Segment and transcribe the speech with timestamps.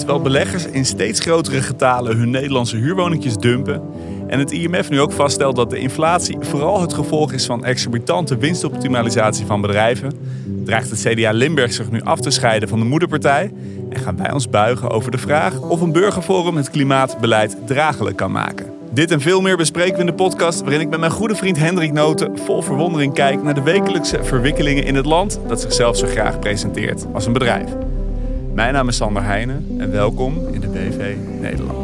[0.00, 3.82] Terwijl beleggers in steeds grotere getalen hun Nederlandse huurwoningjes dumpen
[4.26, 8.36] en het IMF nu ook vaststelt dat de inflatie vooral het gevolg is van exorbitante
[8.36, 10.12] winstoptimalisatie van bedrijven,
[10.64, 13.52] dreigt het CDA Limburg zich nu af te scheiden van de moederpartij
[13.90, 18.32] en gaan wij ons buigen over de vraag of een burgerforum het klimaatbeleid draaglijk kan
[18.32, 18.66] maken.
[18.92, 21.58] Dit en veel meer bespreken we in de podcast waarin ik met mijn goede vriend
[21.58, 26.06] Hendrik Noten vol verwondering kijk naar de wekelijkse verwikkelingen in het land dat zichzelf zo
[26.06, 27.89] graag presenteert als een bedrijf.
[28.60, 31.79] Mijn naam is Sander Heijnen en welkom in de BV Nederland.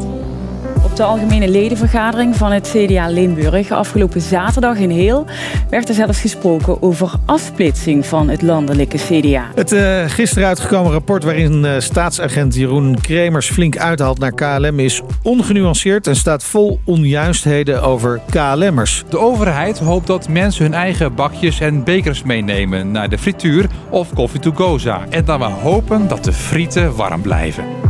[0.97, 5.27] Op de algemene ledenvergadering van het CDA Limburg afgelopen zaterdag in Heel
[5.71, 9.45] werd er zelfs gesproken over afsplitsing van het landelijke CDA.
[9.55, 15.03] Het uh, gisteren uitgekomen rapport waarin uh, staatsagent Jeroen Kremers flink uithaalt naar KLM is
[15.23, 19.05] ongenuanceerd en staat vol onjuistheden over KLM'ers.
[19.09, 24.13] De overheid hoopt dat mensen hun eigen bakjes en bekers meenemen naar de frituur of
[24.15, 25.09] coffee to go zaak.
[25.11, 27.86] En dan we hopen dat de frieten warm blijven.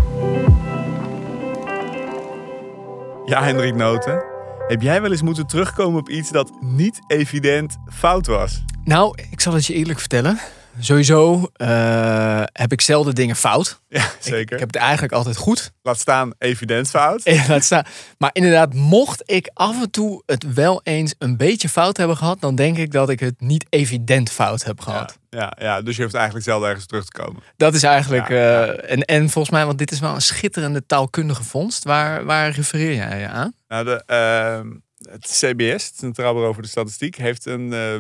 [3.27, 4.25] Ja, Hendrik Noten.
[4.69, 8.65] Heb jij wel eens moeten terugkomen op iets dat niet evident fout was?
[8.85, 10.39] Nou, ik zal het je eerlijk vertellen.
[10.79, 13.81] Sowieso uh, heb ik zelden dingen fout.
[13.89, 14.41] Ja, zeker.
[14.41, 15.73] Ik, ik, heb het eigenlijk altijd goed.
[15.83, 17.23] Laat staan evident fout.
[17.35, 17.85] Ja, laat staan.
[18.19, 22.41] Maar inderdaad, mocht ik af en toe het wel eens een beetje fout hebben gehad,
[22.41, 25.11] dan denk ik dat ik het niet evident fout heb gehad.
[25.11, 27.43] Ja, ja, ja dus je hoeft eigenlijk zelden ergens terug te komen.
[27.57, 28.29] Dat is eigenlijk.
[28.29, 31.85] Ja, uh, en, en volgens mij, want dit is wel een schitterende taalkundige vondst.
[31.85, 33.55] Waar, waar refereer jij je aan?
[33.69, 34.71] Nou, de, uh,
[35.13, 37.97] het CBS, het Centraal Bureau voor de Statistiek, heeft een uh,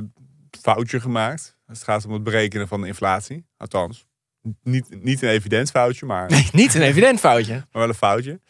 [0.61, 1.57] foutje gemaakt.
[1.67, 3.47] Het gaat om het berekenen van de inflatie.
[3.57, 4.07] Althans,
[4.62, 6.31] niet, niet een evident foutje, maar...
[6.31, 7.53] Nee, niet een evident foutje.
[7.73, 8.41] maar wel een foutje.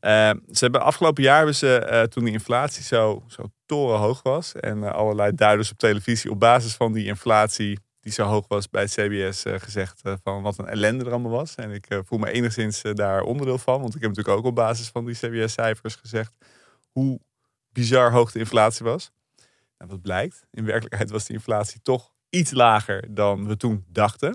[0.00, 4.54] Uh, ze hebben afgelopen jaar hebben ze, uh, toen die inflatie zo, zo torenhoog was...
[4.54, 8.86] en allerlei duiders op televisie op basis van die inflatie die zo hoog was bij
[8.86, 11.54] CBS gezegd van wat een ellende er allemaal was.
[11.54, 13.80] En ik voel me enigszins daar onderdeel van.
[13.80, 16.32] Want ik heb natuurlijk ook op basis van die CBS-cijfers gezegd
[16.92, 17.20] hoe
[17.72, 19.10] bizar hoog de inflatie was.
[19.76, 24.28] En wat blijkt, in werkelijkheid was die inflatie toch iets lager dan we toen dachten.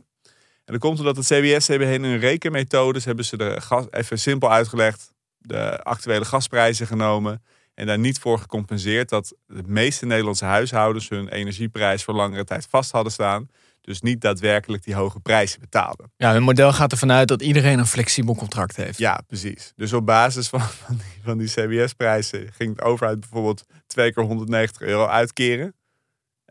[0.65, 4.19] En dat komt omdat het CBS hebben heen hun rekenmethodes hebben ze de gas, even
[4.19, 7.43] simpel uitgelegd, de actuele gasprijzen genomen
[7.79, 12.67] en daar niet voor gecompenseerd dat de meeste Nederlandse huishoudens hun energieprijs voor langere tijd
[12.69, 13.49] vast hadden staan.
[13.81, 16.11] Dus niet daadwerkelijk die hoge prijzen betaalden.
[16.17, 18.97] Ja, hun model gaat ervan uit dat iedereen een flexibel contract heeft.
[18.97, 19.73] Ja, precies.
[19.75, 24.23] Dus op basis van, van die, van die CBS-prijzen ging de overheid bijvoorbeeld twee keer
[24.23, 25.73] 190 euro uitkeren.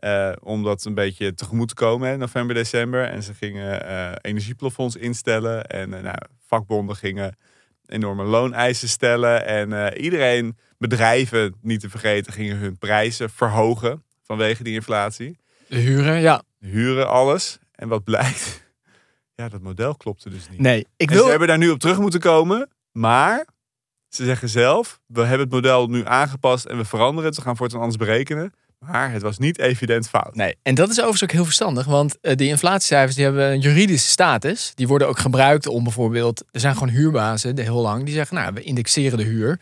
[0.03, 3.03] Uh, om dat een beetje tegemoet te komen in november, december.
[3.03, 5.65] En ze gingen uh, energieplafonds instellen.
[5.65, 7.37] En uh, nou, vakbonden gingen
[7.85, 9.45] enorme looneisen stellen.
[9.45, 15.37] En iedereen, bedrijven niet te vergeten, gingen hun prijzen verhogen vanwege die inflatie.
[15.67, 16.43] De huren, ja.
[16.59, 17.59] Huren, alles.
[17.71, 18.57] En wat blijkt?
[19.35, 20.59] Ja, dat model klopte dus niet.
[20.59, 21.23] Nee, ik en wil...
[21.23, 22.69] ze hebben daar nu op terug moeten komen.
[22.91, 23.45] Maar
[24.09, 27.35] ze zeggen zelf, we hebben het model nu aangepast en we veranderen het.
[27.35, 28.53] We gaan voortaan anders berekenen.
[28.79, 30.35] Maar het was niet evident fout.
[30.35, 31.85] Nee, en dat is overigens ook heel verstandig.
[31.85, 34.71] Want uh, die inflatiecijfers die hebben een juridische status.
[34.75, 36.43] Die worden ook gebruikt om bijvoorbeeld...
[36.51, 38.35] Er zijn gewoon huurbazen, de heel lang, die zeggen...
[38.35, 39.59] Nou, we indexeren de huur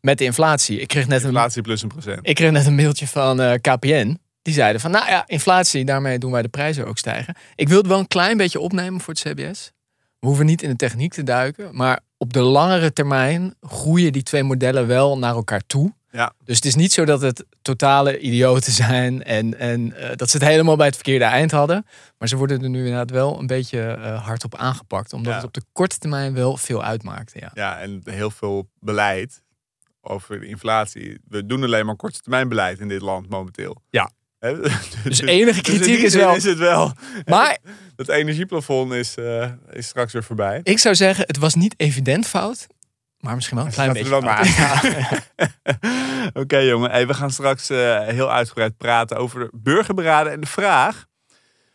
[0.00, 0.80] met de inflatie.
[0.80, 2.18] Ik kreeg net inflatie een, plus een procent.
[2.22, 4.18] Ik kreeg net een mailtje van uh, KPN.
[4.46, 7.34] Die zeiden van, nou ja, inflatie, daarmee doen wij de prijzen ook stijgen.
[7.54, 9.72] Ik wil het wel een klein beetje opnemen voor het CBS.
[10.18, 11.76] We hoeven niet in de techniek te duiken.
[11.76, 15.94] Maar op de langere termijn groeien die twee modellen wel naar elkaar toe.
[16.10, 16.32] Ja.
[16.44, 20.36] Dus het is niet zo dat het totale idioten zijn en, en uh, dat ze
[20.36, 21.86] het helemaal bij het verkeerde eind hadden.
[22.18, 25.12] Maar ze worden er nu inderdaad wel een beetje uh, hard op aangepakt.
[25.12, 25.36] Omdat Ja.
[25.38, 27.32] het op de korte termijn wel veel uitmaakt.
[27.34, 27.50] Ja.
[27.54, 29.42] Ja, en heel veel beleid
[30.00, 31.18] over de inflatie.
[31.28, 33.82] We doen alleen maar korte termijn beleid in dit land momenteel.
[33.90, 34.10] Ja.
[34.38, 34.60] Hè?
[35.04, 36.92] Dus enige in kritiek is wel- Is het wel.
[37.24, 37.58] Maar
[37.96, 40.60] Het energieplafond is, eh, is straks weer voorbij.
[40.62, 42.66] ik zou zeggen, het was niet evident fout.
[43.20, 45.28] Maar misschien wel een klein beetje maar.
[46.42, 50.46] Oké jongen, hey, we gaan straks eh, heel uitgebreid praten over de burgerberaden en de
[50.46, 51.06] vraag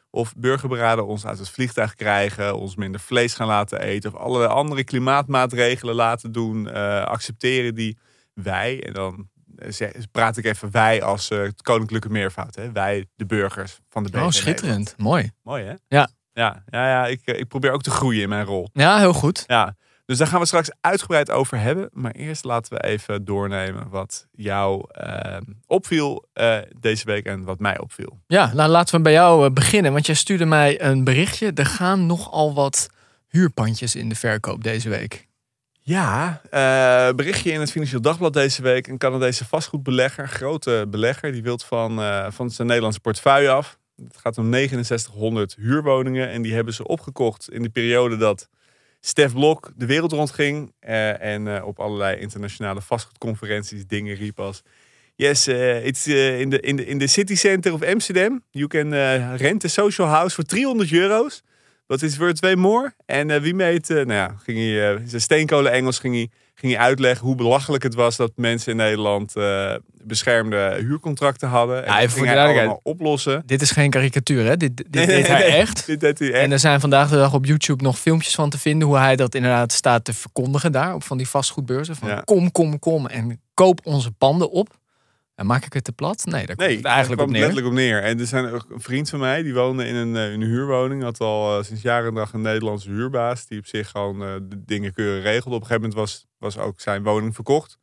[0.09, 4.51] of burgerberaden ons uit het vliegtuig krijgen, ons minder vlees gaan laten eten of allerlei
[4.51, 7.97] andere klimaatmaatregelen laten doen, eh, accepteren die
[8.33, 9.29] wij, en dan
[10.11, 12.71] praat ik even wij als eh, het koninklijke meervoud, hè?
[12.71, 14.93] wij de burgers van de BV Oh, schitterend.
[14.97, 15.31] Mooi.
[15.43, 15.73] Mooi hè?
[15.87, 16.09] Ja.
[16.33, 18.69] Ja, ja, ja ik, eh, ik probeer ook te groeien in mijn rol.
[18.73, 19.43] Ja, heel goed.
[19.47, 19.75] Ja,
[20.05, 21.89] dus daar gaan we straks uitgebreid over hebben.
[21.93, 25.37] Maar eerst laten we even doornemen wat jou eh,
[25.67, 28.19] opviel eh, deze week en wat mij opviel.
[28.27, 29.93] Ja, nou laten we bij jou beginnen.
[29.93, 31.51] Want jij stuurde mij een berichtje.
[31.53, 32.89] Er gaan nogal wat
[33.27, 35.27] huurpandjes in de verkoop deze week.
[35.91, 38.87] Ja, eh, berichtje in het Financieel Dagblad deze week.
[38.87, 43.77] Een Canadese vastgoedbelegger, grote belegger, die wil van, eh, van zijn Nederlandse portefeuille af.
[43.95, 48.49] Het gaat om 6900 huurwoningen en die hebben ze opgekocht in de periode dat
[48.99, 54.63] Stef Blok de wereld rondging uh, en uh, op allerlei internationale vastgoedconferenties dingen riep als...
[55.15, 58.43] Yes, uh, it's in the in the in the city center of Amsterdam.
[58.51, 58.93] You can
[59.35, 61.43] rent a social house voor 300 euro's.
[61.91, 62.93] Wat is worth way more?
[63.05, 66.29] En wie meet, nou ja, ging hij, zijn steenkolen Engels ging hij
[66.61, 71.85] ging hij uitleggen hoe belachelijk het was dat mensen in Nederland uh, beschermde huurcontracten hadden.
[71.85, 73.43] En ja, ging hij allemaal oplossen.
[73.45, 74.57] Dit is geen karikatuur, hè?
[74.57, 75.85] Dit, dit deed hij echt.
[75.85, 76.43] Dit deed hij echt.
[76.43, 79.15] En er zijn vandaag de dag op YouTube nog filmpjes van te vinden hoe hij
[79.15, 81.95] dat inderdaad staat te verkondigen daar op van die vastgoedbeurzen.
[81.95, 82.21] Van Ja.
[82.25, 84.79] kom, kom, kom en koop onze panden op.
[85.41, 86.25] En maak ik het te plat?
[86.25, 87.39] Nee, daar komt Nee, het eigenlijk op neer.
[87.39, 88.03] letterlijk op neer.
[88.03, 91.03] En er zijn een vriend van mij, die woonde in een, eh, in een huurwoning.
[91.03, 93.47] Had al eh, sinds jaren en dag een Nederlandse huurbaas.
[93.47, 95.55] Die op zich gewoon eh, de dingen keurig regelde.
[95.55, 97.79] Op een gegeven moment was, was ook zijn woning verkocht.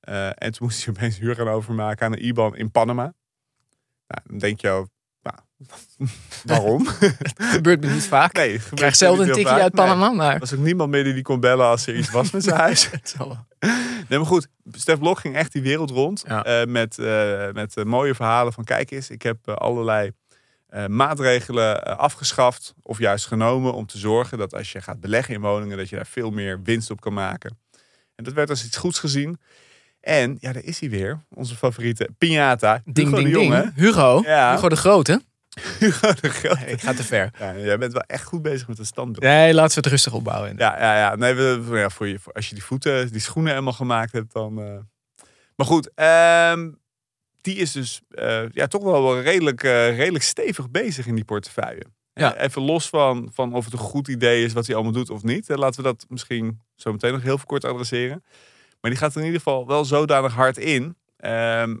[0.00, 3.14] En toen moest hij opeens huur gaan overmaken aan een IBAN in Panama.
[4.06, 4.88] Nou, dan denk je,
[6.44, 6.86] waarom?
[7.54, 8.32] gebeurt me niet vaak.
[8.32, 10.34] nee, ik krijg zelden een tikje uit Panama, maar...
[10.34, 12.90] Er was ook niemand meer die kon bellen als er iets was met zijn huis.
[12.90, 13.14] Het.
[14.08, 14.48] Nee, maar goed.
[14.70, 16.24] Stef Blok ging echt die wereld rond.
[16.26, 16.44] Ja.
[16.44, 18.64] eh, met eh, met eh, mooie verhalen van...
[18.64, 20.12] Kijk eens, ik heb allerlei
[20.86, 22.74] maatregelen afgeschaft.
[22.82, 25.76] Of juist genomen om te zorgen dat als je gaat beleggen in woningen...
[25.76, 27.58] dat je daar veel meer winst op kan maken.
[28.14, 29.38] En dat werd als iets goeds gezien.
[30.00, 31.24] En, ja, daar is hij weer.
[31.34, 32.82] Onze favoriete Piñata.
[32.84, 33.52] Ding, Hugo ding, de ding.
[33.52, 33.72] Jonge.
[33.74, 34.22] Hugo.
[34.24, 34.54] Ja.
[34.54, 35.22] Hugo de Grote.
[35.78, 36.28] Hugo de.
[36.66, 37.30] Ik ga te ver.
[37.38, 39.24] Ja, jij bent wel echt goed bezig met het standbeeld.
[39.24, 40.54] Nee, laten we het rustig opbouwen.
[40.56, 41.14] Ja, ja, ja.
[41.14, 44.32] Nee, we, ja, voor je, voor, als je die voeten, die schoenen helemaal gemaakt hebt,
[44.32, 44.60] dan.
[44.60, 44.78] eh.
[45.56, 46.70] Maar goed, ehm,
[47.40, 51.24] die is dus eh, ja, toch wel wel redelijk, eh, redelijk stevig bezig in die
[51.24, 51.84] portefeuille.
[52.12, 52.36] Ja.
[52.36, 55.22] Even los van, van of het een goed idee is wat hij allemaal doet of
[55.22, 55.48] niet.
[55.48, 58.24] Laten we dat misschien zo meteen nog heel kort adresseren.
[58.80, 60.96] Maar die gaat in ieder geval wel zodanig hard in.
[61.26, 61.76] Ehm,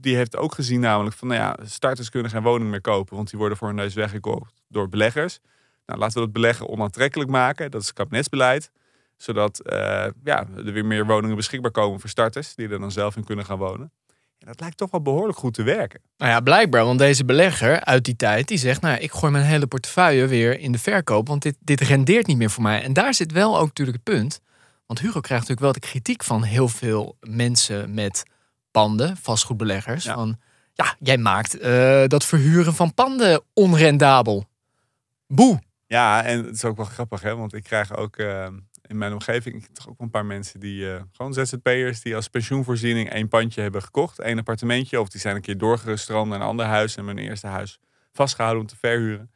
[0.00, 3.30] die- heeft ook gezien namelijk van, nou ja, starters kunnen geen woning meer kopen, want
[3.30, 5.38] die worden voor hun neus weggekocht door beleggers.
[5.86, 7.70] Nou, laten we dat beleggen onaantrekkelijk maken.
[7.70, 8.70] Dat is kabinetsbeleid.
[9.16, 13.16] Zodat eh, ja, er weer meer woningen beschikbaar komen voor starters, die er dan zelf
[13.16, 13.92] in kunnen gaan wonen.
[14.38, 16.00] En dat lijkt toch wel behoorlijk goed te werken.
[16.16, 16.84] Nou ja, blijkbaar.
[16.84, 18.80] Want deze belegger uit die tijd, die zegt...
[18.80, 21.28] nou, ik gooi mijn hele portefeuille weer in de verkoop...
[21.28, 22.82] want dit, dit rendeert niet meer voor mij.
[22.82, 24.40] En daar zit wel ook natuurlijk het punt.
[24.86, 28.24] Want Hugo krijgt natuurlijk wel de kritiek van heel veel mensen met
[28.78, 30.04] panden, vastgoedbeleggers.
[30.04, 30.14] Ja.
[30.14, 30.38] Van,
[30.72, 34.44] ja, jij maakt eh, dat verhuren van panden onrendabel.
[35.26, 35.60] Boe.
[35.86, 37.36] Ja, en het is ook wel grappig, hè?
[37.36, 38.46] want ik krijg ook eh,
[38.82, 43.10] in mijn omgeving toch ook een paar mensen die eh, gewoon ZZP'ers die als pensioenvoorziening
[43.10, 46.66] één pandje hebben gekocht, één appartementje, of die zijn een keer doorgestroomd naar een ander
[46.66, 47.78] huis en mijn eerste huis
[48.12, 49.30] vastgehouden om te verhuren.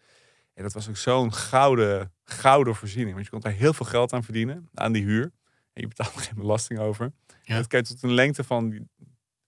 [0.54, 4.12] En dat was ook zo'n gouden, gouden voorziening, want je kon daar heel veel geld
[4.12, 5.32] aan verdienen aan die huur
[5.72, 7.12] en je betaalt er geen belasting over.
[7.26, 7.34] Ja.
[7.44, 8.88] En dat kan je tot een lengte van,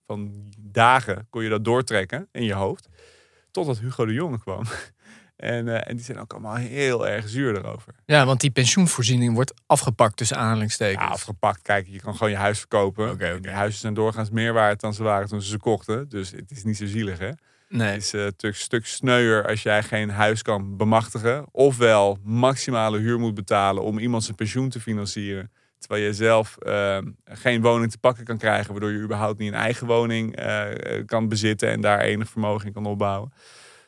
[0.05, 2.87] van dagen kon je dat doortrekken in je hoofd,
[3.51, 4.63] totdat Hugo de Jonge kwam.
[5.35, 7.95] En, eh, en die zijn ook allemaal heel erg zuur erover.
[8.05, 11.03] Ja, want die pensioenvoorziening wordt afgepakt tussen aanhalingstekens.
[11.03, 11.61] Ja, afgepakt.
[11.61, 13.17] Kijk, je kan gewoon je huis verkopen.
[13.41, 16.09] Die huizen zijn doorgaans meer waard dan ze waren toen ze ze kochten.
[16.09, 17.31] Dus het is niet zo zielig, hè?
[17.69, 17.87] nee.
[17.87, 21.45] Het is eh, een stuk sneuier als jij geen huis kan bemachtigen.
[21.51, 25.51] Ofwel maximale huur moet betalen om iemand zijn pensioen te financieren.
[25.85, 28.71] Terwijl je zelf eh, geen woning te pakken kan krijgen.
[28.71, 31.69] Waardoor je überhaupt niet een eigen woning eh, kan bezitten.
[31.69, 33.33] En daar enig vermogen in kan opbouwen.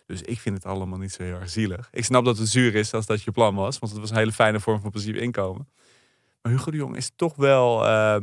[0.05, 1.89] Dus ik vind het allemaal niet zo heel erg zielig.
[1.91, 3.79] Ik snap dat het zuur is als dat je plan was.
[3.79, 5.69] Want het was een hele fijne vorm van passief inkomen.
[6.41, 7.85] Maar Hugo de Jong is toch wel...
[7.85, 8.13] eh,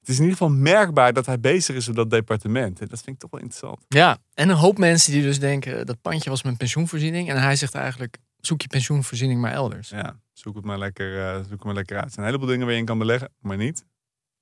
[0.00, 2.80] het is in ieder geval merkbaar dat hij bezig is op dat departement.
[2.80, 3.84] En dat vind ik toch wel interessant.
[3.88, 5.86] Ja, en een hoop mensen die dus denken...
[5.86, 7.30] dat pandje was mijn pensioenvoorziening.
[7.30, 9.88] En hij zegt eigenlijk, zoek je pensioenvoorziening maar elders.
[9.88, 12.04] Ja, zoek het maar lekker, eh, zoek het maar lekker uit.
[12.04, 13.84] Er zijn een heleboel dingen waar je in kan beleggen, maar niet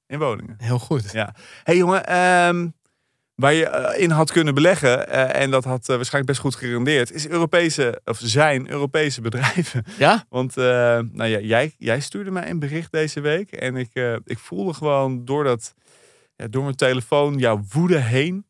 [0.06, 0.54] in woningen.
[0.58, 1.12] Heel goed.
[1.12, 1.34] Ja.
[1.62, 2.68] hey jongen, ehm,
[3.34, 7.12] waar je eh, in had kunnen beleggen, eh, en dat had waarschijnlijk best goed gerendeerd,
[7.12, 9.84] is Europese, of zijn Europese bedrijven.
[9.98, 10.24] Ja?
[10.28, 14.74] Want nou ja, jij, jij stuurde mij een bericht deze week en ik, ik voelde
[14.74, 15.74] gewoon door, dat,
[16.36, 18.44] ja, door mijn telefoon jouw woede heen.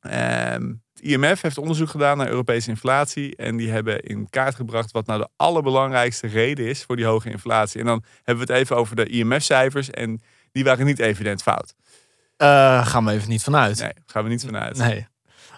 [0.00, 3.36] Het IMF heeft onderzoek gedaan naar Europese inflatie.
[3.36, 7.30] En die hebben in kaart gebracht wat nou de allerbelangrijkste reden is voor die hoge
[7.30, 7.80] inflatie.
[7.80, 9.90] En dan hebben we het even over de IMF-cijfers.
[9.90, 10.22] En
[10.52, 11.74] die waren niet evident fout.
[12.36, 13.80] Eh, gaan we even niet vanuit.
[13.80, 14.76] Nee, gaan we niet vanuit.
[14.76, 15.06] Nee.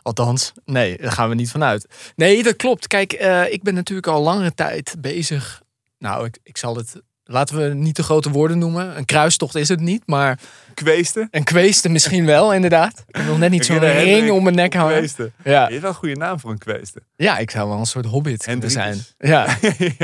[0.03, 2.13] Althans, nee, daar gaan we niet vanuit.
[2.17, 2.87] Nee, dat klopt.
[2.87, 5.63] Kijk, eh, ik ben natuurlijk al langere tijd bezig.
[5.99, 7.03] Nou, ik, ik zal het.
[7.31, 8.97] Laten we niet te grote woorden noemen.
[8.97, 10.39] Een kruistocht is het niet, maar
[10.75, 11.29] Kweesten.
[11.31, 13.05] een kweeste misschien wel, inderdaad.
[13.09, 14.97] Ik nog net niet zo'n ring om mijn nek hangen.
[14.97, 15.33] Kweesten.
[15.45, 15.65] Ja.
[15.65, 17.03] Je hebt wel een goede naam voor een kweesten.
[17.17, 18.99] ja, ik zou wel een soort hobbit kunnen zijn.
[19.19, 19.47] Ja,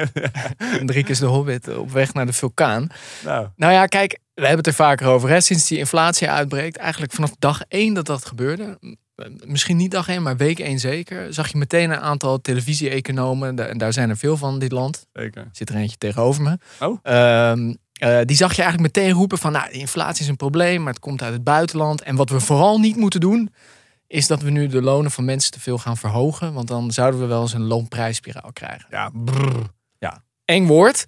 [0.57, 2.87] Hendrik is de hobbit op weg naar de vulkaan.
[3.25, 5.28] nou, Nou ja, kijk, we hebben het er vaker over.
[5.28, 5.40] Hè?
[5.40, 8.78] Sinds die inflatie uitbreekt, eigenlijk vanaf dag één dat dat gebeurde,
[9.44, 13.78] misschien niet dag één, maar week één zeker, zag je meteen een aantal televisie-economen, en
[13.78, 15.49] daar zijn er veel van in dit land, Zeker.
[15.52, 16.59] zit er eentje tegenover me.
[16.80, 16.99] Oh.
[17.02, 20.83] Ehm, eh, die zag je eigenlijk meteen roepen van, nou, de inflatie is een probleem,
[20.83, 22.02] maar het komt uit het buitenland.
[22.02, 23.54] En wat we vooral niet moeten doen,
[24.06, 27.21] is dat we nu de lonen van mensen te veel gaan verhogen, want dan zouden
[27.21, 28.87] we wel eens een loonprijsspiraal krijgen.
[28.90, 29.73] Ja, brrr.
[30.44, 31.04] Eng woord,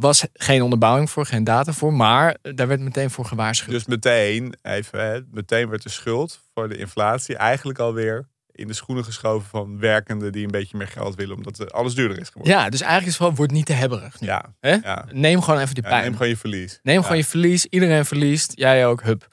[0.00, 3.70] was geen onderbouwing voor, geen data voor, maar daar werd meteen voor gewaarschuwd.
[3.70, 8.72] Dus meteen, even, hè, meteen werd de schuld voor de inflatie eigenlijk alweer in de
[8.72, 12.52] schoenen geschoven van werkenden die een beetje meer geld willen, omdat alles duurder is geworden.
[12.58, 14.26] ja, dus eigenlijk is het wel, wordt niet te hebberig nu.
[14.26, 15.04] Ja.
[15.12, 16.02] Neem gewoon even die Ja, pijn.
[16.02, 16.78] neem gewoon je verlies.
[16.82, 17.02] Neem Ja.
[17.02, 17.66] gewoon je verlies.
[17.66, 18.52] Iedereen verliest.
[18.54, 19.02] Jij ook.
[19.02, 19.28] Hup.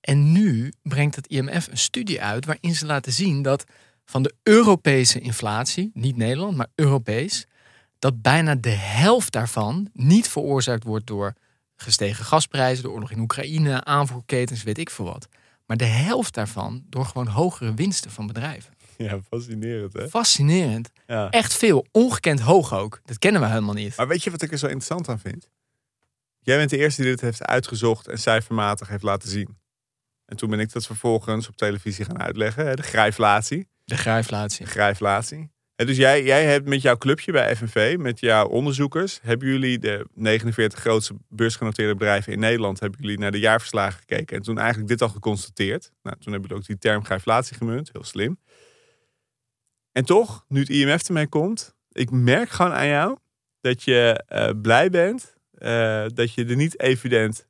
[0.00, 3.64] En nu brengt het IMF een studie uit waarin ze laten zien dat
[4.04, 7.46] van de Europese inflatie, niet Nederland, maar Europees,
[8.02, 11.34] dat bijna de helft daarvan niet veroorzaakt wordt door
[11.76, 15.28] gestegen gasprijzen, de oorlog in Oekraïne, aanvoerketens, weet ik veel wat.
[15.66, 18.74] Maar de helft daarvan door gewoon hogere winsten van bedrijven.
[18.96, 20.08] Ja, fascinerend hè?
[20.08, 20.90] Fascinerend.
[21.06, 21.30] Ja.
[21.30, 21.86] Echt veel.
[21.90, 23.00] Ongekend hoog ook.
[23.04, 23.96] Dat kennen we helemaal niet.
[23.96, 25.48] Maar weet je wat ik er zo interessant aan vind?
[26.40, 29.58] Jij bent de eerste die dit heeft uitgezocht en cijfermatig heeft laten zien.
[30.26, 33.68] En toen ben ik dat vervolgens op televisie gaan uitleggen, hè, de grijflatie.
[33.84, 34.64] De grijflatie.
[34.64, 35.50] De grijflatie.
[35.74, 40.06] Dus jij, jij hebt met jouw clubje bij FNV, met jouw onderzoekers, hebben jullie de
[40.14, 44.88] 49 grootste beursgenoteerde bedrijven in Nederland, hebben jullie naar de jaarverslagen gekeken en toen eigenlijk
[44.88, 45.92] dit al geconstateerd.
[46.02, 48.38] Nou, toen hebben jullie ook die term grijflatie gemunt, heel slim.
[49.92, 53.16] En toch, nu het IMF ermee komt, ik merk gewoon aan jou
[53.60, 57.46] dat je eh, blij bent eh, dat je er niet evident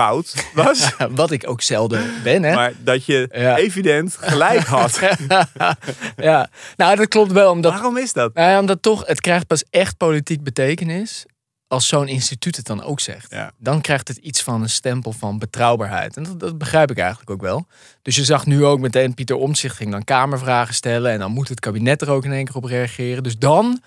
[0.00, 2.54] fout was, Wat ik ook zelden ben, hè?
[2.54, 3.56] maar dat je Ja.
[3.56, 5.00] evident gelijk had.
[6.16, 7.50] ja, nou dat klopt wel.
[7.50, 8.34] Omdat, Waarom is dat?
[8.34, 11.24] nou omdat toch, het krijgt pas echt politiek betekenis
[11.66, 13.30] als zo'n instituut het dan ook zegt.
[13.30, 13.50] Ja.
[13.58, 16.16] Dan krijgt het iets van een stempel van betrouwbaarheid.
[16.16, 17.66] En dat, dat begrijp ik eigenlijk ook wel.
[18.02, 21.12] Dus je zag nu ook meteen, Pieter Omtzigt ging dan kamervragen stellen.
[21.12, 23.22] En dan moet het kabinet er ook in één keer op reageren.
[23.22, 23.80] Dus dan,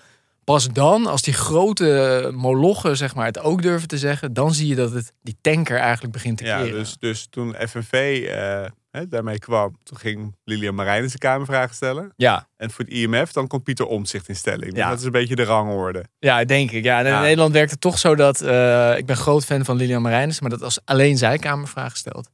[0.44, 4.32] pas dan, als die grote molochen zeg maar, het ook durven te zeggen.
[4.32, 6.72] Dan zie je dat het, die tanker eigenlijk begint te Ja, keren.
[6.78, 12.12] dus, dus toen FNV eh, hè, daarmee kwam, toen ging Lilian Marijnissen de Kamervragen stellen.
[12.16, 14.76] Ja, En voor het IMF, dan komt Pieter Omtzigt in stelling.
[14.76, 14.88] Ja.
[14.88, 16.04] Dat is een beetje de rangorde.
[16.18, 16.84] Ja, denk ik.
[16.84, 17.20] Ja, en in Ja.
[17.20, 18.40] Nederland werkt het toch zo dat...
[18.40, 20.42] eh, ik ben groot fan van Lilian Marijnissen...
[20.42, 22.28] maar dat als alleen zij kamervragen stelt...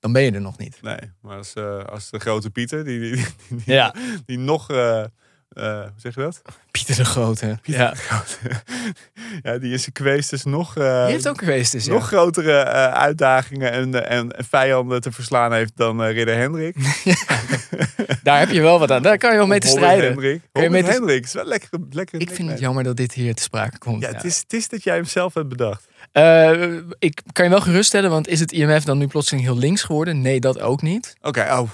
[0.00, 0.78] dan ben je er nog niet.
[0.82, 3.94] Nee, maar als, eh, als de grote Pieter, die, die, die, die, Ja,
[4.26, 4.66] die nog,
[5.48, 6.42] eh, hoe zeg je dat?
[6.70, 7.58] Pieter de Grote.
[7.62, 7.94] Ja.
[9.42, 11.92] ja, die zijn kweest dus nog, Die heeft ook geweest dus, ja.
[11.92, 16.76] nog grotere eh, uitdagingen en, en, en vijanden te verslaan heeft dan Ridder Hendrik.
[18.22, 19.02] Daar heb je wel wat aan.
[19.02, 20.04] Daar kan je wel mee te strijden.
[20.04, 20.40] Hendrik.
[20.52, 21.68] Te- Hendrik, is wel lekker.
[21.90, 24.02] lekker Ik vind het jammer dat dit hier te sprake komt.
[24.02, 24.14] Ja, Ja.
[24.14, 25.86] Het, is, het is dat jij hem zelf hebt bedacht.
[26.98, 30.20] Ik kan je wel geruststellen, want is het IMF dan nu plotseling heel links geworden?
[30.20, 31.16] Nee, dat ook niet.
[31.20, 31.70] Oké, oh,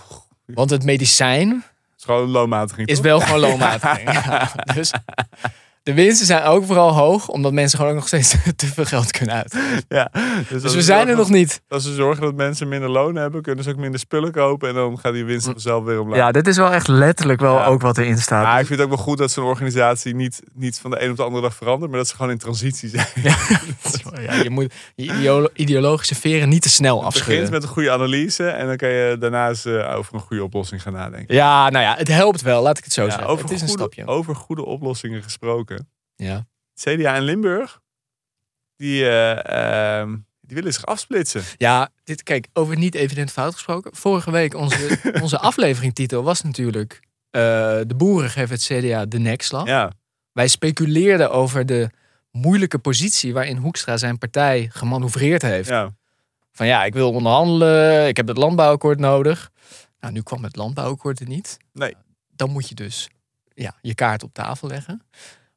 [0.47, 1.65] Want het medicijn
[2.05, 2.89] is gewoon loonmatiging.
[2.89, 3.05] is toch?
[3.05, 4.13] wel gewoon loonmatiging.
[4.13, 4.93] Ja, dus
[5.85, 9.11] de winsten zijn ook vooral hoog, omdat mensen gewoon ook nog steeds te veel geld
[9.11, 9.57] kunnen uit.
[9.89, 10.11] Ja,
[10.49, 11.63] Dus als we zijn er nog niet.
[11.69, 14.69] Als ze zorgen dat mensen minder loon hebben, kunnen ze ook minder spullen kopen.
[14.69, 16.17] En dan gaat die winst vanzelf weer omlaag.
[16.19, 17.65] Ja, dit is wel echt letterlijk wel Ja.
[17.67, 18.43] ook wat erin staat.
[18.45, 21.11] Maar ik vind het ook wel goed dat zo'n organisatie niet, niet van de een
[21.11, 21.91] op de andere dag verandert.
[21.91, 23.07] Maar dat ze gewoon in transitie zijn.
[23.23, 23.37] Ja,
[24.43, 27.51] je moet je ideolo- ideologische veren niet te snel Het begint afschudden.
[27.53, 28.47] met een goede analyse.
[28.49, 31.35] En dan kan je daarna eens eh, over een goede oplossing gaan nadenken.
[31.35, 33.29] Ja, nou ja, het helpt wel, laat ik het zo Ja, zeggen.
[33.29, 34.07] over, het is een stapje.
[34.07, 35.74] over goede oplossingen gesproken.
[36.17, 36.47] Ja.
[36.75, 37.81] CDA in Limburg,
[38.77, 41.43] die, eh, ehm, die willen zich afsplitsen.
[41.57, 43.97] ja, dit, kijk, over niet evident fout gesproken.
[43.97, 47.01] Vorige week, onze, onze afleveringtitel was natuurlijk...
[47.31, 47.41] eh,
[47.87, 49.67] de boeren geven het CDA de nekslag.
[49.67, 49.93] Ja,
[50.33, 51.91] Wij speculeerden over de
[52.31, 55.69] moeilijke positie waarin Hoekstra zijn partij gemanoeuvreerd heeft.
[55.69, 55.91] ja.
[56.53, 59.51] Van ja, ik wil onderhandelen, ik heb het landbouwakkoord nodig.
[60.01, 61.57] Nou, nu kwam het landbouwakkoord er niet.
[61.73, 61.95] Nee.
[62.31, 63.09] Dan moet je dus
[63.55, 65.03] ja, je kaart op tafel leggen.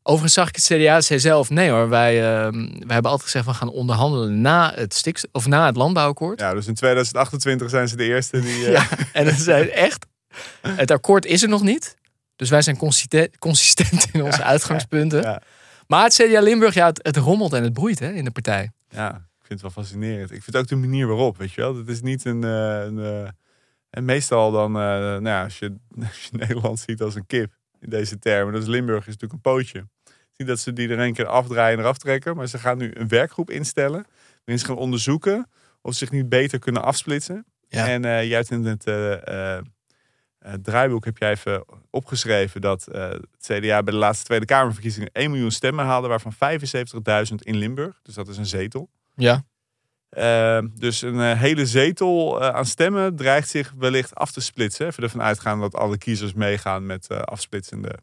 [0.09, 3.45] Overigens zag ik het CDA zei zelf, nee hoor, wij, ehm, wij hebben altijd gezegd
[3.45, 6.39] we gaan onderhandelen na het, stikst of na het landbouwakkoord.
[6.39, 8.65] ja, dus in 2028 zijn ze de eerste die...
[8.65, 10.05] eh, Ja, en dat zei echt,
[10.61, 11.95] het akkoord is er nog niet.
[12.35, 15.21] Dus wij zijn consistent, consistent in onze uitgangspunten.
[15.21, 15.41] ja.
[15.87, 18.71] Maar het CDA Limburg, ja, het, het rommelt en het broeit hè, in de partij.
[18.89, 20.31] Ja, ik vind het wel fascinerend.
[20.31, 21.75] Ik vind ook de manier waarop, weet je wel.
[21.75, 22.43] Het is niet een...
[22.43, 23.29] eh, een eh,
[23.89, 25.75] en meestal dan, nou ja, als je,
[26.07, 28.53] als je Nederland ziet als een kip in deze termen.
[28.53, 29.87] Dus Limburg is natuurlijk een pootje.
[30.37, 32.35] Niet dat ze die er een keer afdraaien en eraf trekken.
[32.35, 34.05] Maar ze gaan nu een werkgroep instellen.
[34.45, 35.49] Waarin ze gaan onderzoeken
[35.81, 37.45] of ze zich niet beter kunnen afsplitsen.
[37.67, 37.87] Ja.
[37.87, 39.63] En eh, hebt in het eh, eh,
[40.61, 45.51] draaiboek heb jij even opgeschreven dat het CDA bij de laatste Tweede Kamerverkiezingen 1 miljoen
[45.51, 46.33] stemmen haalde, waarvan
[47.29, 47.99] 75.000 in Limburg.
[48.03, 48.89] Dus dat is een zetel.
[49.15, 49.43] Ja.
[50.09, 54.87] Eh, dus een hele zetel aan stemmen dreigt zich wellicht af te splitsen.
[54.87, 57.97] Even ervan uitgaan dat alle kiezers meegaan met de afsplitsende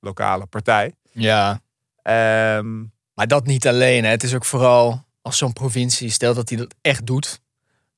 [0.00, 0.94] lokale partij.
[1.10, 1.60] Ja,
[2.08, 2.78] Ehm,
[3.14, 4.04] maar dat niet alleen.
[4.04, 4.10] Hè.
[4.10, 7.40] Het is ook vooral als zo'n provincie, stel dat hij dat echt doet,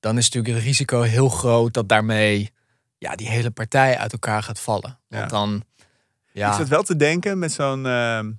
[0.01, 2.51] dan is natuurlijk het risico heel groot dat daarmee
[2.99, 4.99] ja, die hele partij uit elkaar gaat vallen.
[5.09, 5.27] Want Ja.
[5.27, 5.85] dan, Ik
[6.33, 8.31] ja, zat wel te denken met zo'n ehm,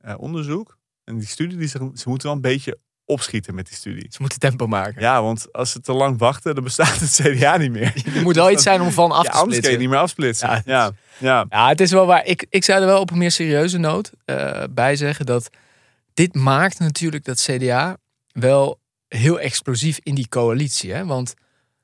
[0.00, 0.78] eh, onderzoek.
[1.04, 4.06] En die studie, die ze, ze moeten wel een beetje opschieten met die studie.
[4.10, 5.00] ze moeten tempo maken.
[5.02, 8.02] Ja, want als ze te lang wachten, dan bestaat het CDA niet meer.
[8.16, 9.70] Er moet wel iets zijn om van af Ja, te anders kun je splitsen.
[9.72, 10.48] het niet meer afsplitsen.
[10.48, 12.26] Ja, Ja, ja, Ja, het is wel waar.
[12.26, 15.50] Ik, ik zou er wel op een meer serieuze noot eh, bij zeggen dat
[16.14, 17.96] dit maakt natuurlijk dat CDA
[18.32, 20.92] wel heel explosief in die coalitie.
[20.92, 21.06] Hè?
[21.06, 21.34] Want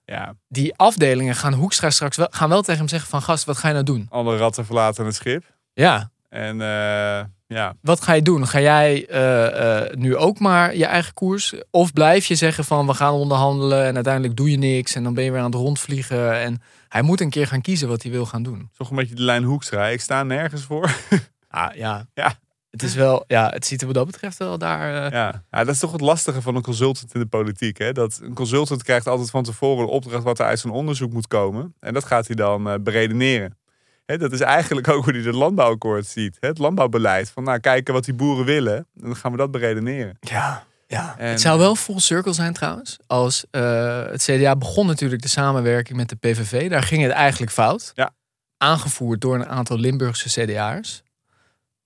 [0.05, 0.35] ja.
[0.49, 3.69] die afdelingen gaan Hoekstra straks wel, gaan wel tegen hem zeggen van gast, wat ga
[3.69, 4.07] je nou doen?
[4.11, 5.45] Alle ratten verlaten het schip.
[5.73, 8.47] Ja, En eh, ja, wat ga je doen?
[8.47, 11.55] Ga jij eh, nu ook maar je eigen koers?
[11.71, 15.15] Of blijf je zeggen van we gaan onderhandelen en uiteindelijk doe je niks en dan
[15.15, 16.41] ben je weer aan het rondvliegen.
[16.41, 16.63] En
[16.97, 18.71] hij moet een keer gaan kiezen wat hij wil gaan doen.
[18.77, 19.87] toch een beetje de lijn Hoekstra.
[19.87, 20.91] Ik sta nergens voor.
[21.49, 22.07] Ah, ja.
[22.15, 22.35] Ja.
[22.71, 25.05] Het is wel, ja, het ziet er wat dat betreft wel daar.
[25.05, 25.45] eh, Ja.
[25.51, 27.79] ja, dat is toch het lastige van een consultant in de politiek.
[27.79, 27.93] Hè?
[27.93, 31.27] Dat een consultant krijgt altijd van tevoren een opdracht wat er uit zijn onderzoek moet
[31.27, 31.75] komen.
[31.81, 33.59] En dat gaat hij dan eh, beredeneren.
[34.07, 36.37] Hè, dat is eigenlijk ook hoe hij het landbouwakkoord ziet.
[36.41, 36.49] Hè?
[36.49, 37.31] Het landbouwbeleid.
[37.31, 38.77] Van nou, kijken wat die boeren willen.
[38.77, 40.17] En dan gaan we dat beredeneren.
[40.21, 41.15] Ja, ja.
[41.19, 42.99] En- het zou wel full circle zijn trouwens.
[43.07, 46.71] Als eh, het CDA begon natuurlijk de samenwerking met de PVV.
[46.71, 47.93] Daar ging het eigenlijk fout.
[47.95, 48.15] Ja.
[48.57, 51.03] Aangevoerd door een aantal Limburgse CDA'ers.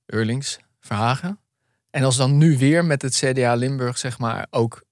[0.06, 1.38] Eurlings, Verhagen.
[1.90, 4.82] En als dan nu weer met het CDA Limburg zeg maar ook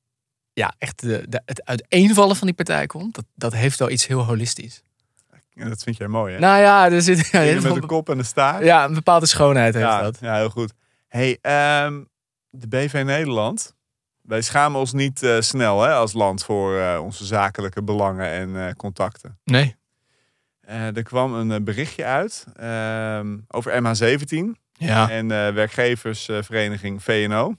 [0.53, 3.15] ja, echt de, de, het uiteenvallen van die partij komt.
[3.15, 4.83] Dat, dat heeft wel iets heel holistisch.
[5.55, 6.38] En dat vind jij mooi, hè?
[6.41, 8.65] Nou ja, er zit ja, met de kop en de staart.
[8.65, 10.19] ja, een bepaalde schoonheid heeft ja, dat.
[10.21, 10.73] ja, heel goed.
[11.09, 12.03] Hey, ehm,
[12.50, 13.77] de BV Nederland.
[14.28, 18.66] Wij schamen ons niet eh, snel hè, als land voor eh, onze zakelijke belangen en
[18.66, 19.38] eh, contacten.
[19.44, 19.76] Nee.
[20.66, 25.11] Er kwam een berichtje uit ehm, over MH17 Ja.
[25.11, 27.54] en werkgeversvereniging VNO.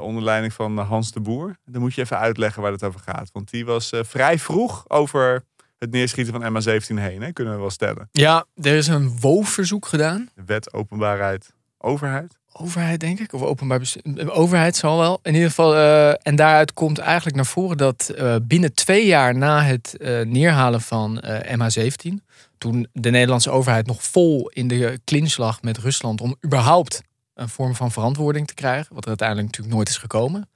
[0.00, 1.56] onder leiding van Hans de Boer.
[1.64, 3.30] Dan moet je even uitleggen waar het over gaat.
[3.32, 5.44] Want die was vrij vroeg over
[5.78, 7.22] het neerschieten van MH17 heen.
[7.22, 8.08] Hè, kunnen we wel stellen.
[8.12, 10.28] ja, er is een WOO-verzoek gedaan.
[10.46, 12.38] Wet openbaarheid overheid.
[12.58, 13.32] Overheid, denk ik.
[13.32, 14.30] Of openbaar bestuur.
[14.30, 15.18] Overheid zal wel.
[15.22, 15.74] In ieder geval.
[15.74, 20.20] eh, en daaruit komt eigenlijk naar voren dat eh, binnen twee jaar na het eh,
[20.20, 22.14] neerhalen van eh, MH17.
[22.58, 26.20] Toen de Nederlandse overheid nog vol in de clinch met Rusland.
[26.20, 27.02] om überhaupt
[27.34, 28.94] een vorm van verantwoording te krijgen.
[28.94, 30.48] Wat er uiteindelijk natuurlijk nooit is gekomen.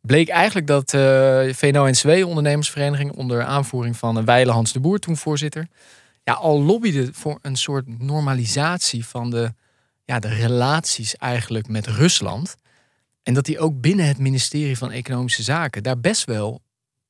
[0.00, 0.90] Bleek eigenlijk dat
[1.56, 3.12] VNO-NCW, ondernemersvereniging.
[3.12, 5.66] onder aanvoering van Weile Hans de Boer, toen voorzitter.
[6.24, 9.52] Ja, al lobbyde voor een soort normalisatie van de
[10.04, 12.56] ja, de relaties eigenlijk met Rusland.
[13.22, 16.62] En dat hij ook binnen het ministerie van Economische Zaken daar best wel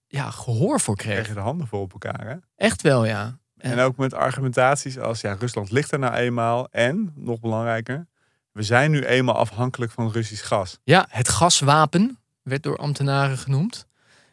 [0.06, 1.14] ja, gehoor voor kreeg.
[1.14, 2.26] Kregen de handen voor op elkaar.
[2.26, 2.36] Hè?
[2.56, 3.38] Echt wel, ja.
[3.58, 6.68] En ook met argumentaties als ja, Rusland ligt er nou eenmaal.
[6.70, 8.06] En, nog belangrijker,
[8.52, 10.78] we zijn nu eenmaal afhankelijk van Russisch gas.
[10.84, 13.86] Ja, het gaswapen werd door ambtenaren genoemd.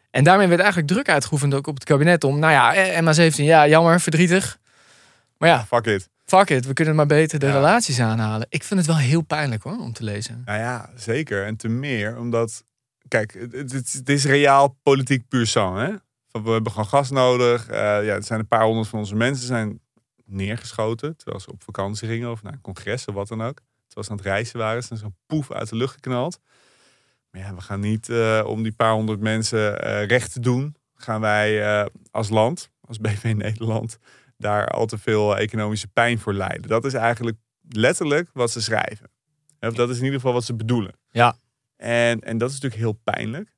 [0.09, 3.35] En daarmee werd eigenlijk druk uitgeoefend ook op het kabinet om, nou ja, eh, MH17,
[3.35, 4.59] ja, jammer, verdrietig.
[5.37, 6.09] Maar ja, Fuck it.
[6.37, 7.51] Fuck it, we kunnen maar beter de Ja.
[7.53, 8.47] relaties aanhalen.
[8.49, 10.41] Ik vind het wel heel pijnlijk hoor, om te lezen.
[10.45, 11.45] Nou ja, zeker.
[11.45, 12.63] En te meer omdat,
[13.07, 15.77] kijk, het, is reaal politiek puur sang.
[15.77, 15.93] Hè?
[16.27, 17.67] Van, we hebben gewoon gas nodig.
[17.67, 19.79] Eh, ja, er zijn een paar honderd van onze mensen zijn
[20.25, 21.17] neergeschoten.
[21.17, 23.59] Terwijl ze op vakantie gingen of naar een congres of wat dan ook.
[23.87, 24.81] Terwijl ze aan het reizen waren.
[24.81, 26.39] Ze zijn zo'n poef uit de lucht geknald.
[27.31, 30.75] Maar ja, we gaan niet eh, om die paar honderd mensen eh, recht te doen.
[30.95, 33.97] Gaan wij als land, als BV Nederland,
[34.41, 36.67] daar al te veel economische pijn voor lijden.
[36.67, 37.37] Dat is eigenlijk
[37.69, 39.09] letterlijk wat ze schrijven.
[39.59, 40.93] Of dat is in ieder geval wat ze bedoelen.
[41.11, 41.35] Ja.
[41.75, 43.55] En, en dat is natuurlijk heel pijnlijk.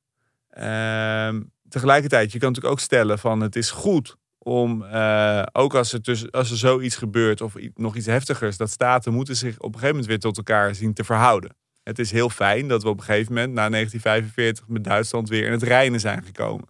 [0.50, 5.94] Ehm, tegelijkertijd, je kan natuurlijk ook stellen van het is goed om, eh, ook als
[5.94, 9.66] er, tussen, als er zoiets gebeurt of nog iets heftigers, dat staten moeten zich op
[9.66, 11.56] een gegeven moment weer tot elkaar zien te verhouden.
[11.84, 15.46] Het is heel fijn dat we op een gegeven moment na 1945 met Duitsland weer
[15.46, 16.68] in het reinen zijn gekomen.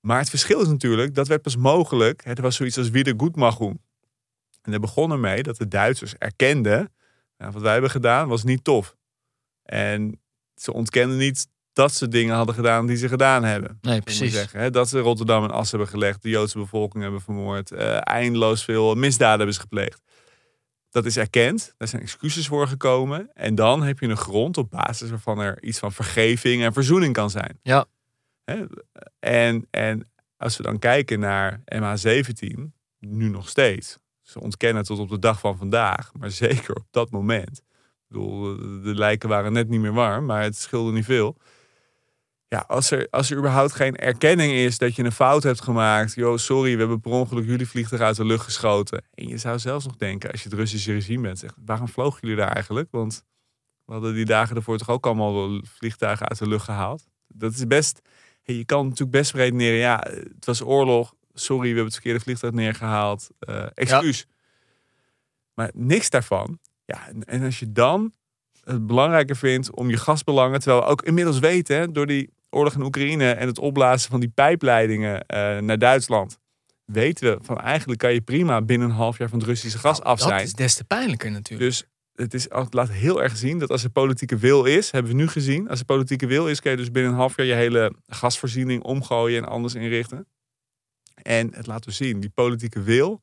[0.00, 2.24] Maar het verschil is natuurlijk, dat werd pas mogelijk.
[2.24, 3.80] Hè, er was zoiets als Wiedergutmachung.
[4.62, 6.92] En er begon ermee dat de Duitsers erkenden,
[7.38, 8.96] nou, wat wij hebben gedaan was niet tof.
[9.62, 10.20] En
[10.54, 13.78] ze ontkenden niet dat ze dingen hadden gedaan die ze gedaan hebben.
[13.80, 14.32] Nee, precies.
[14.32, 14.70] Zeggen, hè?
[14.70, 18.94] Dat ze Rotterdam en As hebben gelegd, de Joodse bevolking hebben vermoord, eh, eindeloos veel
[18.94, 20.02] misdaden hebben ze gepleegd.
[20.90, 23.30] Dat is erkend, daar zijn excuses voor gekomen.
[23.34, 27.12] En dan heb je een grond op basis waarvan er iets van vergeving en verzoening
[27.12, 27.58] kan zijn.
[27.62, 27.86] Ja.
[29.18, 32.60] En, en als we dan kijken naar MH17,
[32.98, 33.98] nu nog steeds.
[34.22, 37.58] Ze ontkennen tot op de dag van vandaag, maar zeker op dat moment.
[37.58, 41.36] Ik bedoel, de lijken waren net niet meer warm, maar het scheelde niet veel.
[42.48, 46.14] ja, als er, als er überhaupt geen erkenning is dat je een fout hebt gemaakt.
[46.14, 49.04] Yo, sorry, we hebben per ongeluk jullie vliegtuig uit de lucht geschoten.
[49.14, 52.18] En je zou zelfs nog denken, als je het Russische regime bent, zeg, waarom vlogen
[52.20, 52.88] jullie daar eigenlijk?
[52.90, 53.24] Want
[53.84, 57.06] we hadden die dagen ervoor toch ook allemaal vliegtuigen uit de lucht gehaald.
[57.26, 58.00] Dat is best,
[58.56, 61.14] je kan natuurlijk best redeneren, ja, het was oorlog.
[61.34, 63.28] Sorry, we hebben het verkeerde vliegtuig neergehaald.
[63.38, 64.26] Eh excuus.
[65.54, 66.58] Maar niks daarvan.
[66.84, 68.12] Ja, en, en als je dan
[68.64, 72.74] het belangrijker vindt om je gasbelangen, terwijl we ook inmiddels weten, hè, door die oorlog
[72.74, 76.38] in Oekraïne en het opblazen van die pijpleidingen eh, naar Duitsland,
[76.84, 80.00] weten we van eigenlijk kan je prima binnen een half jaar van het Russische gas
[80.02, 80.42] af Dat zijn.
[80.42, 81.70] is des te pijnlijker natuurlijk.
[81.70, 81.84] Dus
[82.18, 85.18] het, is, het laat heel erg zien dat als er politieke wil is, hebben we
[85.18, 87.54] nu gezien, als er politieke wil is, kun je dus binnen een half jaar je
[87.54, 90.26] hele gasvoorziening omgooien en anders inrichten.
[91.22, 93.20] En het laat dus zien, die politieke wil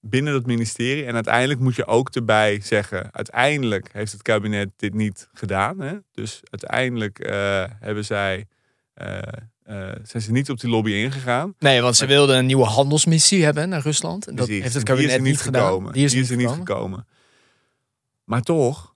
[0.00, 1.04] binnen dat ministerie.
[1.04, 5.80] En uiteindelijk moet je ook erbij zeggen, uiteindelijk heeft het kabinet dit niet gedaan.
[5.80, 5.96] Hè?
[6.12, 8.46] Dus uiteindelijk eh, hebben zij,
[8.94, 9.18] eh,
[9.62, 11.54] eh, zijn ze niet op die lobby ingegaan.
[11.58, 14.26] nee, want ze wilden een nieuwe handelsmissie hebben naar Rusland.
[14.26, 14.62] En dat Precies.
[14.62, 15.66] heeft het kabinet niet gedaan.
[15.66, 15.92] gekomen.
[15.92, 16.66] Die is, er niet gekomen.
[16.66, 17.06] gekomen.
[18.30, 18.94] Maar toch,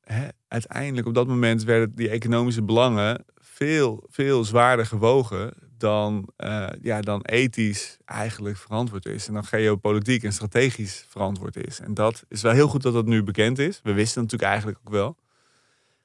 [0.00, 6.66] hè, uiteindelijk op dat moment werden die economische belangen veel, veel zwaarder gewogen dan, eh,
[6.82, 9.28] ja, dan ethisch eigenlijk verantwoord is.
[9.28, 11.80] En dan geopolitiek en strategisch verantwoord is.
[11.80, 13.80] En dat is wel heel goed dat dat nu bekend is.
[13.82, 15.16] We wisten natuurlijk eigenlijk ook wel.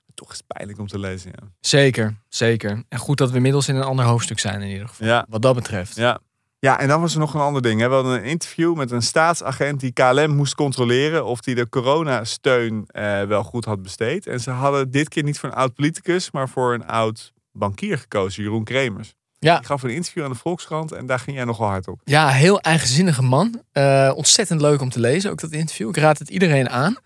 [0.05, 1.31] Maar toch is het pijnlijk om te lezen.
[1.31, 2.83] Ja, Zeker, zeker.
[2.89, 5.07] En goed dat we inmiddels in een ander hoofdstuk zijn in ieder geval.
[5.07, 5.25] ja.
[5.29, 5.95] Wat dat betreft.
[5.95, 6.21] Ja.
[6.61, 7.81] Ja, en dan was er nog een ander ding.
[7.81, 7.87] hè.
[7.87, 12.83] We hadden een interview met een staatsagent die KLM moest controleren of hij de coronasteun
[12.87, 14.27] eh, wel goed had besteed.
[14.27, 17.97] En ze hadden dit keer niet voor een oud politicus, maar voor een oud bankier
[17.97, 19.13] gekozen, Jeroen Kremers.
[19.39, 19.57] Ja.
[19.57, 22.01] Die gaf een interview aan de Volkskrant en daar ging jij nogal hard op.
[22.03, 23.61] Ja, heel eigenzinnige man.
[23.71, 25.89] Eh, ontzettend leuk om te lezen, ook dat interview.
[25.89, 26.97] Ik raad het iedereen aan.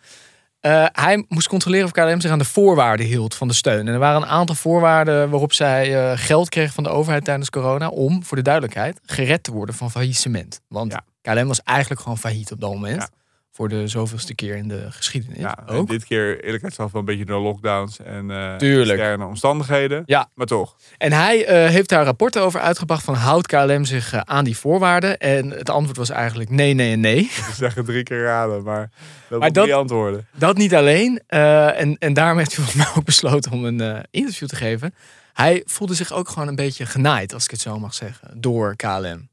[0.65, 3.87] Eh, hij moest controleren of KLM zich aan de voorwaarden hield van de steun.
[3.87, 7.49] En er waren een aantal voorwaarden waarop zij eh, geld kreeg van de overheid tijdens
[7.49, 7.87] corona.
[7.87, 10.61] om, voor de duidelijkheid, gered te worden van faillissement.
[10.67, 11.33] Want Ja.
[11.33, 13.01] KLM was eigenlijk gewoon failliet op dat moment.
[13.01, 13.09] Ja.
[13.55, 15.37] Voor de zoveelste keer in de geschiedenis.
[15.39, 15.89] Ja, ook.
[15.89, 18.89] dit keer eerlijkheidshalve wel een beetje door lockdowns en Tuurlijk.
[18.99, 20.03] externe omstandigheden.
[20.05, 20.29] Ja.
[20.33, 20.75] Maar toch.
[20.97, 24.57] En hij eh, heeft daar rapporten over uitgebracht van houdt KLM zich eh, aan die
[24.57, 25.17] voorwaarden?
[25.17, 27.21] En het antwoord was eigenlijk nee, nee en nee.
[27.47, 28.89] We zeggen drie keer raden, maar
[29.29, 30.27] dat Maar moet dat- drie antwoorden.
[30.35, 31.21] Dat niet alleen.
[31.27, 34.93] en, en daarom heeft hij volgens mij ook besloten om een interview te geven.
[35.33, 38.75] Hij voelde zich ook gewoon een beetje genaaid, als ik het zo mag zeggen, door
[38.75, 39.29] KLM.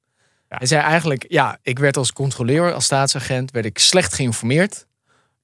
[0.52, 0.58] Ja.
[0.58, 4.86] Hij zei eigenlijk, ja, ik werd als controleur, als staatsagent, werd ik slecht geïnformeerd.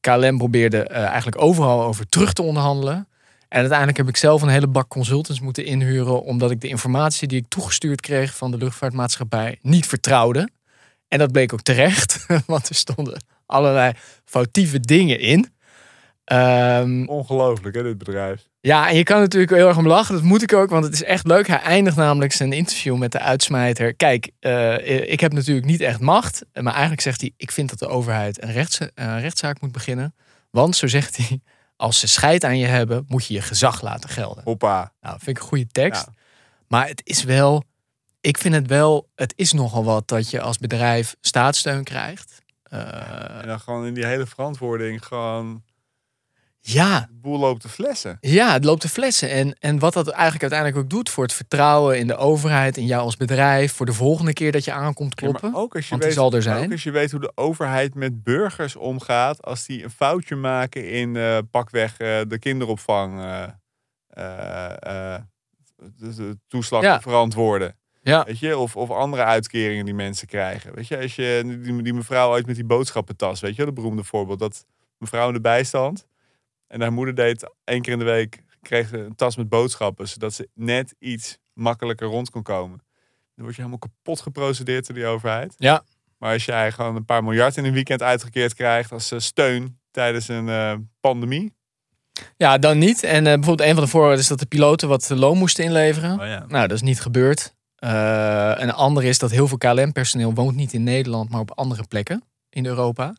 [0.00, 3.08] KLM probeerde eh, eigenlijk overal over terug te onderhandelen.
[3.48, 7.28] En uiteindelijk heb ik zelf een hele bak consultants moeten inhuren, omdat ik de informatie
[7.28, 10.48] die ik toegestuurd kreeg van de luchtvaartmaatschappij niet vertrouwde.
[11.08, 13.92] En dat bleek ook terecht, want er stonden allerlei
[14.24, 15.52] foutieve dingen in.
[16.28, 18.48] Ehm, Ongelooflijk hè, dit bedrijf.
[18.60, 20.14] ja, en je kan natuurlijk heel erg om lachen.
[20.14, 21.46] Dat moet ik ook, want het is echt leuk.
[21.46, 23.94] Hij eindigt namelijk zijn interview met de uitsmijter.
[23.94, 26.44] Kijk, eh, ik heb natuurlijk niet echt macht.
[26.52, 30.14] Maar eigenlijk zegt hij, ik vind dat de overheid een rechts, rechtszaak moet beginnen.
[30.50, 31.40] Want, zo zegt hij,
[31.76, 34.44] als ze scheid aan je hebben, moet je je gezag laten gelden.
[34.44, 34.92] Hoppa.
[35.00, 36.06] Nou, vind ik een goede tekst.
[36.06, 36.12] Ja.
[36.68, 37.64] Maar het is wel,
[38.20, 42.42] ik vind het wel, het is nogal wat dat je als bedrijf staatssteun krijgt.
[42.62, 45.62] Eh, En dan gewoon in die hele verantwoording gewoon
[46.60, 48.18] ja, de boel loopt te flessen.
[48.20, 49.30] Ja, het loopt de flessen.
[49.30, 52.86] En, en wat dat eigenlijk uiteindelijk ook doet voor het vertrouwen in de overheid, in
[52.86, 55.54] jou als bedrijf, voor de volgende keer dat je aankomt kloppen.
[55.54, 56.64] ook als je want die weet, zal er zijn.
[56.64, 60.90] Ook als je weet hoe de overheid met burgers omgaat als die een foutje maken
[60.90, 63.44] in eh, pakweg eh, de kinderopvang eh,
[65.96, 66.96] de, de toeslag Ja.
[66.96, 67.76] te verantwoorden.
[68.02, 68.24] Ja.
[68.24, 68.58] Weet je?
[68.58, 70.74] Of, of andere uitkeringen die mensen krijgen.
[70.74, 74.04] Weet je, als je die, die mevrouw uit met die boodschappentas, weet je, dat beroemde
[74.04, 74.38] voorbeeld.
[74.38, 74.66] Dat
[74.98, 76.06] mevrouw in de bijstand
[76.68, 80.08] en haar moeder deed één keer in de week, kreeg ze een tas met boodschappen,
[80.08, 82.78] zodat ze net iets makkelijker rond kon komen.
[83.34, 85.54] Dan word je helemaal kapot geprocedeerd door die overheid.
[85.58, 85.84] Ja.
[86.18, 89.80] Maar als jij gewoon een paar miljard in een weekend uitgekeerd krijgt als eh, steun
[89.90, 91.52] tijdens een eh, pandemie.
[92.36, 93.02] Ja, dan niet.
[93.02, 96.20] En eh, bijvoorbeeld een van de voorwaarden is dat de piloten wat loon moesten inleveren.
[96.20, 96.44] Oh ja.
[96.48, 97.56] Nou, dat is niet gebeurd.
[97.76, 102.22] Een andere is dat heel veel KLM-personeel woont niet in Nederland, maar op andere plekken
[102.50, 103.14] in Europa.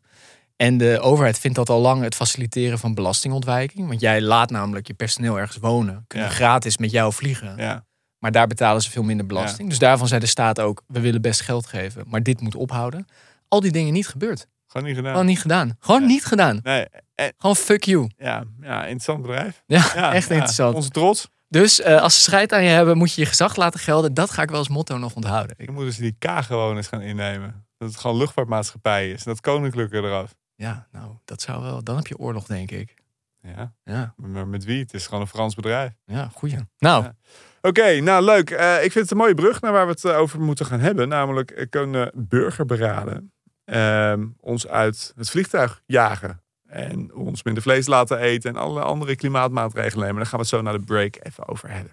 [0.61, 3.87] En de overheid vindt dat al lang het faciliteren van belastingontwijking.
[3.87, 6.03] Want jij laat namelijk je personeel ergens wonen.
[6.07, 6.33] Kunnen Ja.
[6.33, 7.53] gratis met jou vliegen.
[7.57, 7.85] Ja.
[8.17, 9.69] Maar daar betalen ze veel minder belasting.
[9.69, 12.03] Dus daarvan zei de staat ook, we willen best geld geven.
[12.07, 13.05] Maar dit moet ophouden.
[13.47, 14.47] Al die dingen niet gebeurd.
[14.67, 15.11] Gewoon niet gedaan.
[15.11, 15.75] Gewoon niet gedaan.
[15.79, 16.59] Gewoon niet gedaan.
[16.63, 18.09] Nee, eh, Gewoon fuck you.
[18.17, 19.63] ja, ja, interessant bedrijf.
[19.67, 20.75] Ja, echt interessant.
[20.75, 21.29] Onze trots.
[21.47, 24.13] Dus eh, als ze scheid aan je hebben, moet je je gezag laten gelden.
[24.13, 25.55] Dat ga ik wel als motto nog onthouden.
[25.59, 27.65] Ik moet dus die K gewoon eens gaan innemen.
[27.77, 29.17] Dat het gewoon luchtvaartmaatschappij is.
[29.25, 30.35] En dat koninklijke eraf.
[30.59, 31.83] Ja, nou, dat zou wel.
[31.83, 32.93] Dan heb je oorlog, denk ik.
[33.41, 34.79] Ja, Ja, maar met wie?
[34.79, 35.91] Het is gewoon een Frans bedrijf.
[36.05, 36.57] ja goeie.
[36.77, 37.15] Nou, Ja.
[37.61, 38.49] Oké, nou leuk.
[38.49, 40.79] Eh, ik vind het een mooie brug naar waar we het eh, over moeten gaan
[40.79, 41.07] hebben.
[41.07, 43.33] Namelijk eh, kunnen burgerberaden
[43.65, 46.41] ehm, ons uit het vliegtuig jagen.
[46.67, 50.15] En ons minder vlees laten eten en alle andere klimaatmaatregelen nemen.
[50.15, 51.91] Daar gaan we het zo naar de break even over hebben.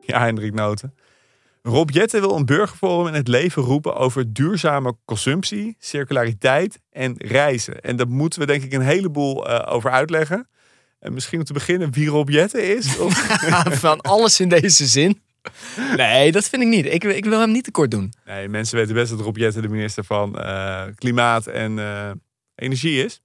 [0.00, 0.94] Ja, Hendrik Noten.
[1.66, 7.80] Rob Jetten wil een burgerforum in het leven roepen over duurzame consumptie, circulariteit en reizen.
[7.80, 10.48] En daar moeten we denk ik een heleboel eh, over uitleggen.
[10.98, 12.98] En misschien om te beginnen wie Rob Jetten is.
[12.98, 13.14] Of-
[13.86, 15.20] van alles in deze zin.
[15.96, 16.86] Nee, dat vind ik niet.
[16.86, 18.12] Ik, ik wil hem niet tekort doen.
[18.24, 22.10] nee, mensen weten best dat Rob Jetten de minister van eh, Klimaat en eh,
[22.54, 23.20] Energie is.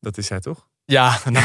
[0.00, 0.66] Dat is hij toch?
[0.84, 1.44] Ja, nou,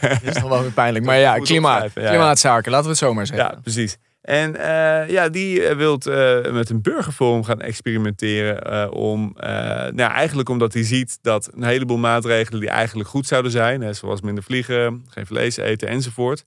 [0.00, 1.04] dat is nog wel weer pijnlijk.
[1.04, 3.46] Maar ja, klimaat, klimaatzaken, laten we het zo maar zeggen.
[3.54, 3.96] Ja, precies.
[4.20, 8.92] En eh, ja, die eh, wilt eh, met een burgerforum gaan experimenteren.
[8.92, 13.80] om, nou, eigenlijk omdat hij ziet dat een heleboel maatregelen die eigenlijk goed zouden zijn,
[13.80, 16.44] hè, zoals minder vliegen, geen vlees eten enzovoort,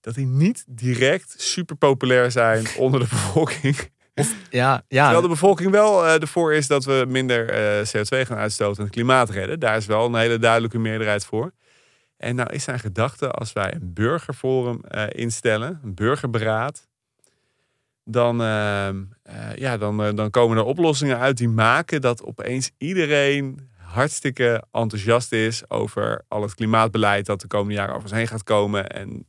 [0.00, 3.76] dat die niet direct super populair zijn onder de bevolking.
[4.50, 5.02] Ja, ja.
[5.02, 8.94] Terwijl de bevolking wel ervoor is dat we minder eh, CO2 gaan uitstoten en het
[8.94, 9.60] klimaat redden.
[9.60, 11.52] Daar is wel een hele duidelijke meerderheid voor.
[12.16, 16.87] En nou is zijn gedachte, als wij een burgerforum instellen, een burgerberaad,
[18.10, 22.70] dan, ehm, eh, ja, dan, eh, dan komen er oplossingen uit die maken dat opeens
[22.78, 28.28] iedereen hartstikke enthousiast is over al het klimaatbeleid dat de komende jaren over ons heen
[28.28, 28.86] gaat komen.
[28.86, 29.26] En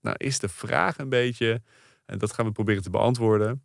[0.00, 1.62] nou is de vraag een beetje,
[2.06, 3.64] en dat gaan we proberen te beantwoorden,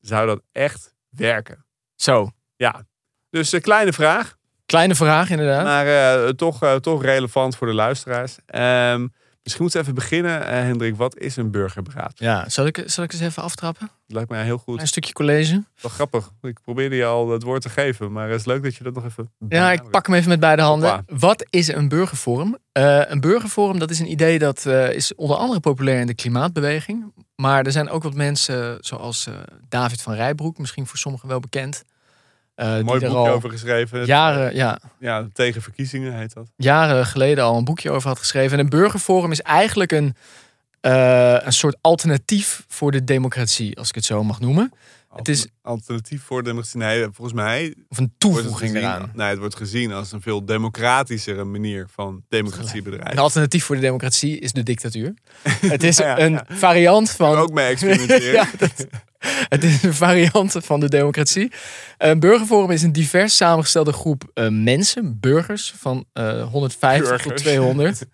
[0.00, 1.64] zou dat echt werken?
[1.94, 2.86] Zo, Ja,
[3.30, 5.64] dus een kleine vraag, kleine vraag inderdaad.
[5.64, 8.38] maar eh, toch, toch relevant voor de luisteraars.
[8.46, 9.06] Ehm,
[9.46, 10.96] misschien moeten we even beginnen, eh, Hendrik.
[10.96, 12.12] Wat is een burgerberaad?
[12.14, 13.90] Ja, zal ik, zal ik eens even aftrappen?
[14.06, 14.80] Lijkt mij heel goed.
[14.80, 15.64] Een stukje college.
[15.80, 16.30] Wel grappig.
[16.42, 18.94] Ik probeerde je al het woord te geven, maar het is leuk dat je dat
[18.94, 19.30] nog even.
[19.48, 21.04] Ja, ik pak hem even met beide handen.
[21.06, 22.56] Wat is een burgerforum?
[22.72, 26.14] Eh, een burgerforum, dat is een idee dat eh, is onder andere populair in de
[26.14, 27.12] klimaatbeweging.
[27.36, 29.28] Maar er zijn ook wat mensen, zoals
[29.68, 31.84] David van Rijbroek, misschien voor sommigen wel bekend.
[32.56, 34.06] Eh, Een die mooi boekje over geschreven.
[34.06, 36.46] jaren, ja, Ja, tegen verkiezingen heet dat.
[36.56, 38.58] jaren geleden al een boekje over had geschreven.
[38.58, 40.14] En een burgerforum is eigenlijk een,
[40.80, 44.72] eh, een soort alternatief voor de democratie, als ik het zo mag noemen.
[45.16, 46.78] Het is- alternatief voor democratie.
[46.78, 49.10] Nee, volgens mij Of een toevoeging gezien, eraan.
[49.14, 53.18] nee, het wordt gezien als een veel democratischere manier van democratie Een bedrijven.
[53.18, 55.14] alternatief voor de democratie is de dictatuur.
[55.60, 57.36] Het is Ja, ja, een variant van.
[57.36, 58.46] ook mee experimenteren.
[58.58, 58.86] Dat-
[59.54, 61.52] het is een variant van de democratie.
[61.98, 67.42] Een burgerforum is een divers samengestelde groep eh, mensen, burgers, van eh 150 tot Burgers.
[67.42, 68.04] 200.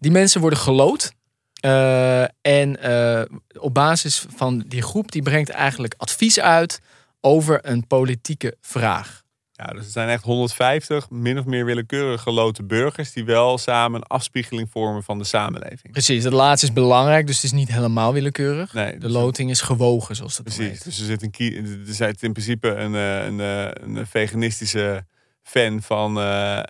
[0.00, 1.12] Die mensen worden gelood.
[1.60, 3.22] Eh, en eh,
[3.58, 6.80] op basis van die groep, die brengt eigenlijk advies uit
[7.20, 9.24] over een politieke vraag.
[9.56, 14.00] Ja, dus het zijn echt 150 min of meer willekeurig geloten burgers die wel samen
[14.00, 15.92] een afspiegeling vormen van de samenleving.
[15.92, 18.72] Precies, dat laatste is belangrijk, dus het is niet helemaal willekeurig.
[18.72, 20.66] Nee, De dus- loting is gewogen, zoals dat Precies.
[20.68, 20.84] heet.
[20.84, 25.04] Dus er zit, een, er zit in principe een, eh, een, eh, een veganistische
[25.42, 26.62] fan van eh,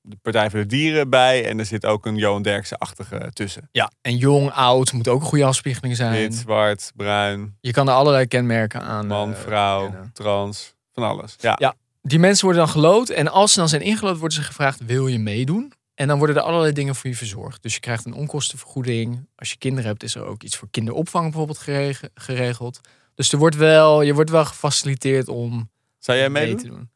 [0.00, 1.44] de Partij voor de Dieren bij.
[1.46, 3.68] En er zit ook een Johan Derksen-achtige tussen.
[3.72, 6.12] Ja, en jong, oud moet ook een goede afspiegeling zijn.
[6.12, 9.06] Wit, zwart, bruin, Je kan er allerlei kenmerken aan.
[9.06, 10.10] man, vrouw, kennen.
[10.12, 11.36] trans, van alles.
[11.40, 11.56] Ja.
[11.60, 11.74] Ja.
[12.02, 13.08] Die mensen worden dan gelood.
[13.08, 15.72] En als ze dan zijn ingelood, worden ze gevraagd: wil je meedoen?
[15.94, 17.62] En dan worden er allerlei dingen voor je verzorgd.
[17.62, 19.28] Dus je krijgt een onkostenvergoeding.
[19.36, 22.80] Als je kinderen hebt, is er ook iets voor kinderopvang bijvoorbeeld gereg- geregeld.
[23.14, 26.90] Dus er wordt wel, je wordt wel gefaciliteerd om Zou jij mee te doen.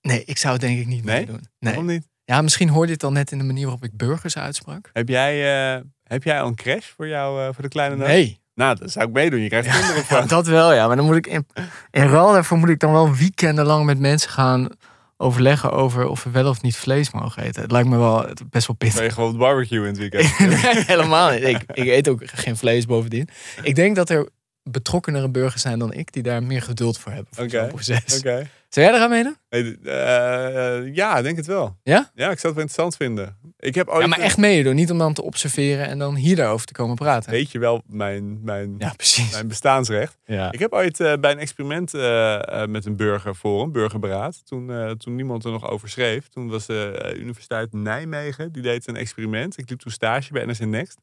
[0.00, 1.16] Nee, ik zou het denk ik niet Nee?
[1.16, 1.40] meedoen.
[1.58, 1.72] Nee.
[1.74, 2.08] Waarom niet?
[2.24, 4.90] Ja, misschien hoorde je het al net in de manier waarop ik burgers uitsprak.
[4.92, 7.96] Heb jij, eh, heb jij al een crash voor jou, eh, voor de kleine?
[7.96, 8.40] Nee.
[8.54, 9.40] Nou, dan zou ik meedoen.
[9.40, 10.86] Je krijgt kinderen Ja, dat wel, ja.
[10.86, 11.46] Maar dan moet ik in,
[11.90, 14.68] in ruil daarvoor moet ik dan wel weekenden lang met mensen gaan
[15.16, 17.62] overleggen over of we wel of niet vlees mogen eten.
[17.62, 18.98] Het lijkt me wel best wel pittig.
[18.98, 20.38] Ben je gewoon barbecue in het weekend?
[20.62, 21.42] Nee, helemaal niet.
[21.42, 23.28] Ik, ik eet ook geen vlees bovendien.
[23.62, 24.28] Ik denk dat er
[24.62, 27.70] betrokkenere burgers zijn dan ik die daar meer geduld voor hebben voor Oké.
[28.16, 28.48] Oké.
[28.72, 29.36] Zou jij eraan meedoen?
[29.50, 31.78] Nee, eh, ja, ik denk het wel.
[31.82, 32.10] Ja?
[32.14, 33.36] Ja, ik zou het wel interessant vinden.
[33.58, 34.02] Ik heb ooit...
[34.02, 34.74] Ja, maar echt meedoen.
[34.74, 37.30] Niet om dan te observeren en dan hier daarover te komen praten.
[37.30, 39.32] Weet je wel mijn, mijn, Ja, precies.
[39.32, 40.18] mijn bestaansrecht.
[40.24, 40.52] Ja.
[40.52, 45.44] Ik heb ooit eh, bij een experiment eh, met een burgerforum, burgerberaad, toen, toen niemand
[45.44, 46.28] er nog over schreef.
[46.28, 49.58] Toen was de Universiteit Nijmegen, die deed een experiment.
[49.58, 50.98] Ik liep toen stage bij NRC Next,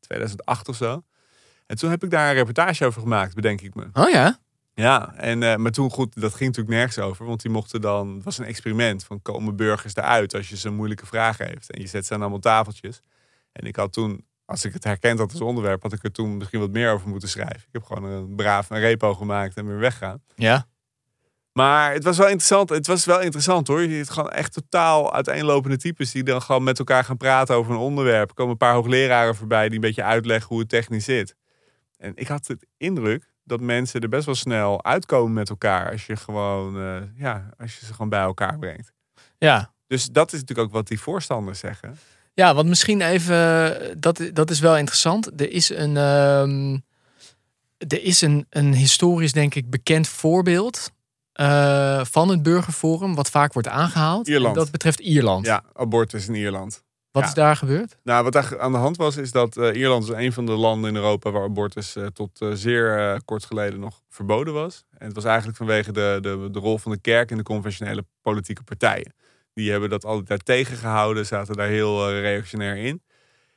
[0.00, 1.02] 2008 of zo.
[1.66, 3.86] En toen heb ik daar een reportage over gemaakt, bedenk ik me.
[3.92, 4.38] Oh ja?
[4.80, 7.26] Ja, en, eh, maar toen goed, dat ging natuurlijk nergens over.
[7.26, 10.68] Want die mochten dan, het was een experiment van komen burgers eruit als je ze
[10.68, 11.70] een moeilijke vraag heeft.
[11.70, 13.02] En je zet ze aan allemaal tafeltjes.
[13.52, 16.36] En ik had toen, als ik het herkend had als onderwerp, had ik er toen
[16.36, 17.62] misschien wat meer over moeten schrijven.
[17.66, 20.22] Ik heb gewoon een braaf een repo gemaakt en weer weggaan.
[20.34, 20.66] Ja.
[21.52, 22.68] Maar het was wel interessant.
[22.68, 23.82] Het was wel interessant hoor.
[23.82, 27.72] Je ziet gewoon echt totaal uiteenlopende types die dan gewoon met elkaar gaan praten over
[27.72, 28.28] een onderwerp.
[28.28, 31.36] Er komen een paar hoogleraren voorbij die een beetje uitleggen hoe het technisch zit.
[31.96, 36.06] En ik had het indruk dat mensen er best wel snel uitkomen met elkaar als
[36.06, 38.92] je gewoon, eh, ja, als je ze gewoon bij elkaar brengt.
[39.38, 39.72] Ja.
[39.86, 41.98] Dus dat is natuurlijk ook wat die voorstanders zeggen.
[42.34, 45.40] Ja, want misschien even, dat, dat is wel interessant.
[45.40, 46.78] Er is een, ehm,
[47.78, 50.90] er is een, een historisch, denk ik, bekend voorbeeld
[51.32, 54.28] eh, van het burgerforum, wat vaak wordt aangehaald.
[54.28, 54.54] Ierland.
[54.54, 55.46] Dat betreft Ierland.
[55.46, 56.82] Ja, abortus in Ierland.
[57.12, 57.28] Wat Ja.
[57.28, 57.96] is daar gebeurd?
[58.02, 60.52] Nou, wat daar aan de hand was, is dat eh, Ierland is een van de
[60.52, 64.84] landen in Europa waar abortus eh, tot eh, zeer kort geleden nog verboden was.
[64.98, 68.04] En het was eigenlijk vanwege de, de, de rol van de kerk in de conventionele
[68.22, 69.14] politieke partijen.
[69.54, 73.02] Die hebben dat altijd daar tegengehouden, zaten daar heel reactionair in.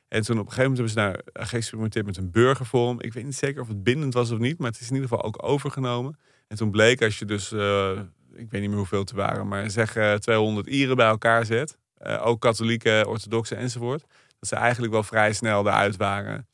[0.08, 3.00] En toen op een gegeven moment hebben ze daar geëxperimenteerd met een burgerforum.
[3.00, 5.08] Ik weet niet zeker of het bindend was of niet, maar het is in ieder
[5.08, 6.18] geval ook overgenomen.
[6.48, 7.52] En toen bleek als je dus,
[8.34, 11.44] ik weet niet meer hoeveel het er waren, maar zeg eh, 200 Ieren bij elkaar
[11.46, 11.78] zet.
[12.04, 14.04] Eh, ook katholieken, orthodoxen enzovoort.
[14.38, 16.48] Dat ze eigenlijk wel vrij snel eruit waren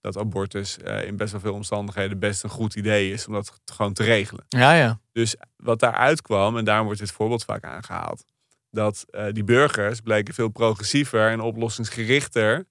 [0.00, 3.60] dat abortus eh, in best wel veel omstandigheden best een goed idee is om dat
[3.64, 4.44] gewoon te regelen.
[4.48, 5.00] Ja, ja.
[5.12, 8.24] Dus wat daaruit kwam, en daarom wordt dit voorbeeld vaak aangehaald,
[8.70, 12.64] dat eh, die burgers bleken veel progressiever en oplossingsgerichter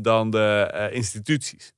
[0.00, 1.72] dan de instituties.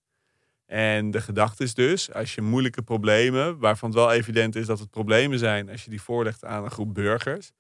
[0.66, 4.78] En de gedachte is dus, als je moeilijke problemen, waarvan het wel evident is dat
[4.78, 7.50] het problemen zijn, als je die voorlegt aan een groep burgers,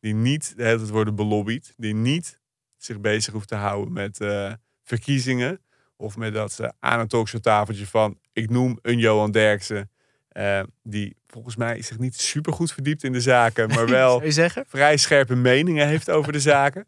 [0.00, 2.40] die niet de hele tijd worden belobbyd, die niet
[2.76, 5.60] zich bezig hoeft te houden met eh, verkiezingen,
[5.96, 9.90] of met dat ze aan een talkshowtafeltje van, ik noem een Johan Derksen,
[10.28, 14.22] eh, die volgens mij zich niet super goed verdiept in de zaken, maar wel
[14.66, 16.86] vrij scherpe meningen heeft over de zaken.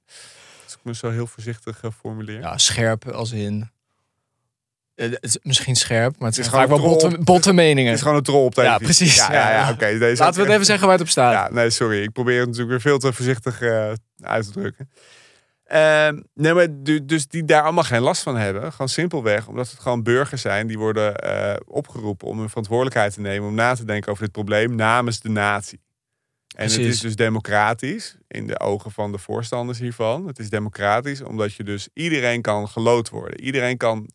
[0.64, 2.40] Als ik me zo heel voorzichtig eh, formuleer.
[2.40, 3.70] Ja, scherp als in.
[4.94, 7.92] Eh, Het is misschien scherp, maar het, is gewoon wel botte, botte Het meningen.
[7.92, 8.85] is gewoon een troll op Ja, televisie.
[9.07, 9.16] precies.
[9.26, 9.72] Ja, ja, ja, Ja, ja.
[9.72, 9.98] oké.
[9.98, 11.33] deze Laten we het even zeggen waar het op staat.
[11.33, 12.02] Ja, nee, sorry.
[12.02, 14.90] Ik probeer het natuurlijk weer veel te voorzichtig eh, uit te drukken.
[15.64, 18.72] Ehm, nee, maar du- dus die daar allemaal geen last van hebben.
[18.72, 23.20] Gewoon simpelweg omdat het gewoon burgers zijn die worden eh, opgeroepen om hun verantwoordelijkheid te
[23.20, 23.48] nemen.
[23.48, 25.81] Om na te denken over dit probleem namens de natie.
[26.57, 30.26] En het is dus democratisch in de ogen van de voorstanders hiervan.
[30.26, 33.40] Het is democratisch omdat je dus iedereen kan gelood worden.
[33.40, 34.11] Iedereen kan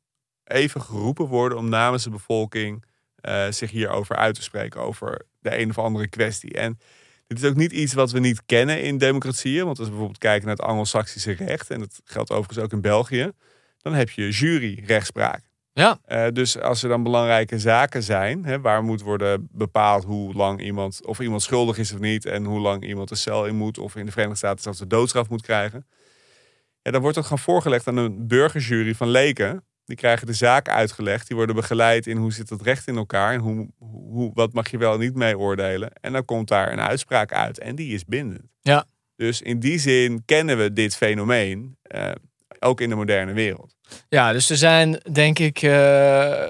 [0.48, 4.82] even geroepen worden om namens de bevolking eh, zich hierover uit te spreken.
[4.82, 6.54] Over de een of andere kwestie.
[6.54, 6.80] En
[7.28, 9.66] dit is ook niet iets wat we niet kennen in democratieën.
[9.66, 11.70] Want als we bijvoorbeeld kijken naar het Anglo-Saxische recht.
[11.70, 13.32] En dat geldt overigens ook in België.
[13.78, 15.48] Dan heb je juryrechtspraak.
[15.74, 16.00] Ja.
[16.06, 20.62] Eh, dus als er dan belangrijke zaken zijn, hè, waar moet worden bepaald hoe lang
[20.62, 23.78] iemand, of iemand schuldig is of niet, en hoe lang iemand de cel in moet,
[23.78, 25.88] of in de Verenigde Staten zelfs de doodstraf moet krijgen.
[26.82, 29.66] Ja, dan wordt dat gewoon voorgelegd aan een burgerjury van leken.
[29.88, 33.34] Die krijgen de zaak uitgelegd, die worden begeleid in hoe zit het recht in elkaar
[33.34, 35.92] en hoe, hoe, wat mag je wel en niet mee oordelen.
[36.02, 38.42] En dan komt daar een uitspraak uit en die is bindend.
[38.62, 38.86] Ja.
[39.16, 42.12] Dus in die zin kennen we dit fenomeen, eh,
[42.60, 43.76] ook in de moderne wereld.
[44.10, 46.44] Ja, dus er zijn denk ik eh,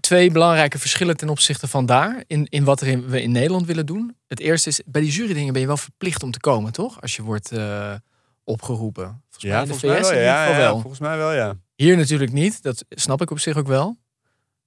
[0.00, 2.24] twee belangrijke verschillen ten opzichte van daar.
[2.26, 4.16] In, in wat er in- we in Nederland willen doen.
[4.26, 7.00] Het eerste is, bij die jurydingen ben je wel verplicht om te komen, toch?
[7.00, 7.94] Als je wordt eh,
[8.46, 9.22] opgeroepen.
[9.30, 10.10] Volgens mij in de volgens mij wel.
[10.10, 10.80] in ieder Ja, geval ja, wel.
[10.80, 11.56] volgens mij wel, ja.
[11.74, 12.62] Hier natuurlijk niet.
[12.62, 13.96] Dat snap ik op zich ook wel.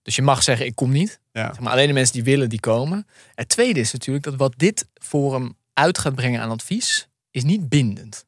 [0.01, 1.19] Dus je mag zeggen, ik kom niet.
[1.31, 1.45] Ja.
[1.53, 3.07] Zeg maar alleen de mensen die willen, die komen.
[3.35, 7.69] Het tweede is natuurlijk dat wat dit forum uit gaat brengen aan advies, is niet
[7.69, 8.25] bindend.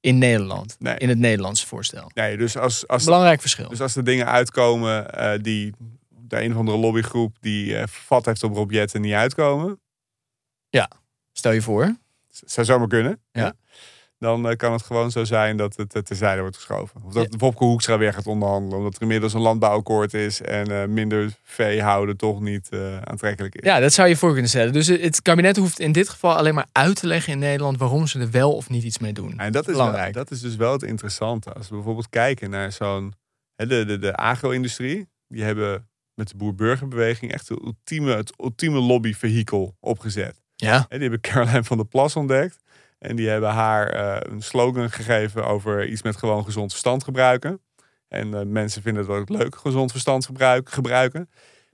[0.00, 0.76] In Nederland.
[0.78, 0.96] Nee.
[0.98, 2.10] In het Nederlandse voorstel.
[2.14, 3.68] Nee, dus als, als, Belangrijk verschil.
[3.68, 5.74] dus als er dingen uitkomen eh, die
[6.08, 9.80] de een of andere lobbygroep die eh vat heeft op Robjet niet uitkomen,
[11.32, 11.96] Stel je voor.
[12.28, 13.20] zou zomaar kunnen.
[13.32, 13.52] Ja.
[14.18, 17.00] Dan eh, kan het gewoon zo zijn dat het eh, terzijde wordt geschoven.
[17.04, 17.38] Of dat Ja.
[17.38, 18.78] Wopke Hoekstra weer gaat onderhandelen.
[18.78, 22.68] Omdat er inmiddels een landbouwakkoord is en eh, minder vee houden toch niet
[23.04, 23.64] aantrekkelijk is.
[23.64, 24.72] Ja, dat zou je voor kunnen stellen.
[24.72, 28.06] Dus het kabinet hoeft in dit geval alleen maar uit te leggen in Nederland waarom
[28.06, 29.38] ze er wel of niet iets mee doen.
[29.38, 30.14] En dat is, wel, Belangrijk.
[30.14, 31.52] dat is dus wel het interessante.
[31.52, 33.14] Als we bijvoorbeeld kijken naar zo'n...
[33.54, 39.76] De, de, de agro-industrie, die hebben met de boer-burgerbeweging echt de ultieme, het ultieme lobbyvehikel
[39.80, 40.42] opgezet.
[40.56, 40.72] Ja.
[40.88, 42.58] Hè, Die hebben Caroline van der Plas ontdekt.
[42.98, 47.60] En die hebben haar eh, een slogan gegeven over iets met gewoon gezond verstand gebruiken.
[48.08, 51.30] En eh, mensen vinden het ook leuk, gezond verstand gebruik, gebruiken.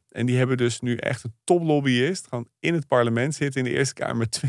[0.09, 2.27] En die hebben dus nu echt een toplobbyist.
[2.29, 4.43] Gewoon in het parlement zitten in de Eerste Kamer met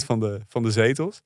[0.00, 1.22] 20% van de, van de zetels.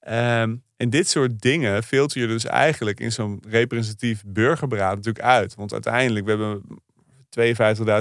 [0.00, 5.54] Ehm, en dit soort dingen filter je dus eigenlijk in zo'n representatief burgerberaad natuurlijk uit.
[5.54, 6.62] Want uiteindelijk, we hebben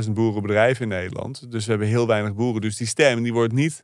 [0.06, 1.51] 52.000 boerenbedrijven in Nederland.
[1.51, 2.62] Dus we hebben heel weinig boeren.
[2.62, 3.84] Dus die stem die wordt niet,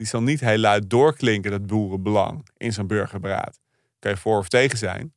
[0.00, 3.60] die zal niet heel luid doorklinken, dat boerenbelang, in zo'n burgerberaad.
[3.98, 5.12] Kan je voor of tegen zijn.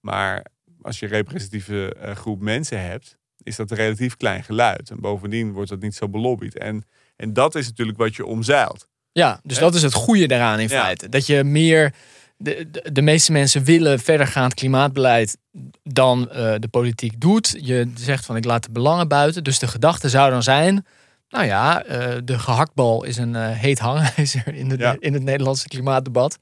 [0.00, 0.46] Maar
[0.82, 4.90] als je een representatieve eh, groep mensen hebt, is dat een relatief klein geluid.
[4.90, 6.58] En bovendien wordt dat niet zo belobbyd.
[6.58, 6.84] En
[7.16, 8.88] En dat is natuurlijk wat je omzeilt.
[9.12, 10.82] Ja, dus dat is het goede daaraan in Ja.
[10.82, 11.08] feite.
[11.08, 11.94] Dat je meer.
[12.36, 15.38] De, de, de meeste mensen willen verdergaand klimaatbeleid
[15.82, 17.56] dan eh, de politiek doet.
[17.60, 19.44] Je zegt van ik laat de belangen buiten.
[19.44, 20.86] Dus de gedachte zou dan zijn.
[21.32, 24.96] Nou ja, eh, de gehaktbal is een eh, heet hangijzer in, de, Ja.
[24.98, 26.38] in het Nederlandse klimaatdebat.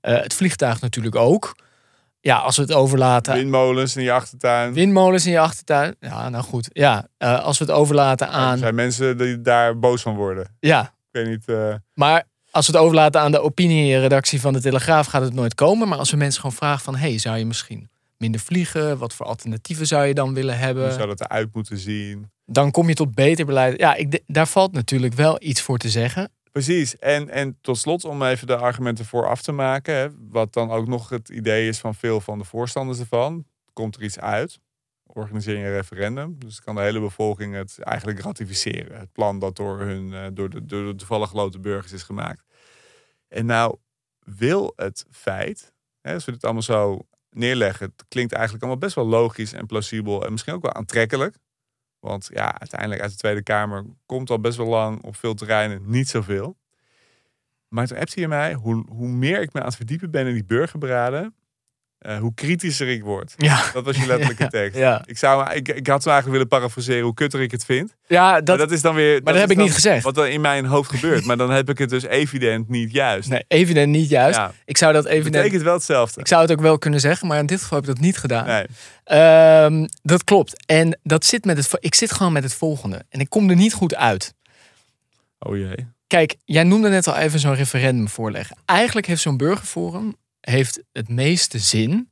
[0.00, 1.56] Eh, het vliegtuig natuurlijk ook.
[2.20, 3.34] Ja, als we het overlaten.
[3.34, 4.72] Windmolens in je achtertuin.
[4.72, 5.96] Windmolens in je achtertuin.
[6.00, 6.68] Ja, nou goed.
[6.72, 8.58] Ja, als we het overlaten Er aan.
[8.58, 10.56] zijn mensen die daar boos van worden.
[10.60, 11.56] Ja, Ik weet niet.
[11.94, 15.88] Maar als we het overlaten aan de opinieredactie van de Telegraaf, gaat het nooit komen.
[15.88, 18.98] Maar als we mensen gewoon vragen van, hey, zou je misschien minder vliegen?
[18.98, 20.92] Wat voor alternatieven zou je dan willen hoe hebben?
[20.92, 22.30] zou dat eruit moeten zien?
[22.44, 23.78] Dan kom je tot beter beleid.
[23.78, 26.30] Ja, ik, daar valt natuurlijk wel iets voor te zeggen.
[26.52, 26.98] Precies.
[26.98, 29.94] En, en tot slot, om even de argumenten vooraf te maken.
[29.94, 33.44] Hè, wat dan ook nog het idee is van veel van de voorstanders ervan.
[33.72, 34.58] Komt er iets uit?
[35.06, 36.38] Organiseer je een referendum.
[36.38, 38.98] Dus kan de hele bevolking het eigenlijk ratificeren.
[38.98, 42.44] Het plan dat door, hun, eh, door, de, door de toevallig geloten burgers is gemaakt.
[43.28, 43.76] En nou
[44.24, 47.86] wil het feit, hè, als we dit allemaal zo neerleggen.
[47.86, 50.24] Het klinkt eigenlijk allemaal best wel logisch en plausibel.
[50.24, 51.36] En misschien ook wel aantrekkelijk.
[52.00, 55.82] Want ja, uiteindelijk uit de Tweede Kamer komt al best wel lang op veel terreinen
[55.84, 56.56] niet zoveel.
[57.68, 60.34] Maar toen appte je mij, hoe, hoe meer ik me aan het verdiepen ben in
[60.34, 61.34] die burgerberaden,
[61.98, 63.34] eh, hoe kritischer ik word.
[63.36, 64.78] Ja, Dat was je letterlijke tekst.
[64.78, 65.02] ja.
[65.06, 67.94] Ik, zou, ik, ik had zo eigenlijk willen parafraseren hoe kutter ik het vind.
[68.06, 69.24] ja maar dat, dat is dan weer.
[69.24, 70.02] dat is heb ik niet gezegd.
[70.04, 71.24] Wat er in mijn hoofd gebeurt.
[71.24, 73.28] Maar dan heb ik het dus evident niet juist.
[73.28, 74.36] nee, evident niet juist.
[74.38, 75.34] Ja, Ik zou dat evident...
[75.34, 76.20] betekent wel hetzelfde.
[76.20, 78.18] Ik zou het ook wel kunnen zeggen, maar in dit geval heb ik dat niet
[78.18, 78.46] gedaan.
[78.46, 78.66] Nee.
[79.04, 80.66] Ehm, dat klopt.
[80.66, 83.02] En dat zit met het, ik zit gewoon met het volgende.
[83.08, 84.34] En ik kom er niet goed uit.
[85.38, 85.86] Oh jee.
[86.06, 88.56] Kijk, jij noemde net al even zo'n referendum voorleggen.
[88.64, 92.10] Eigenlijk heeft zo'n burgerforum heeft het meeste zin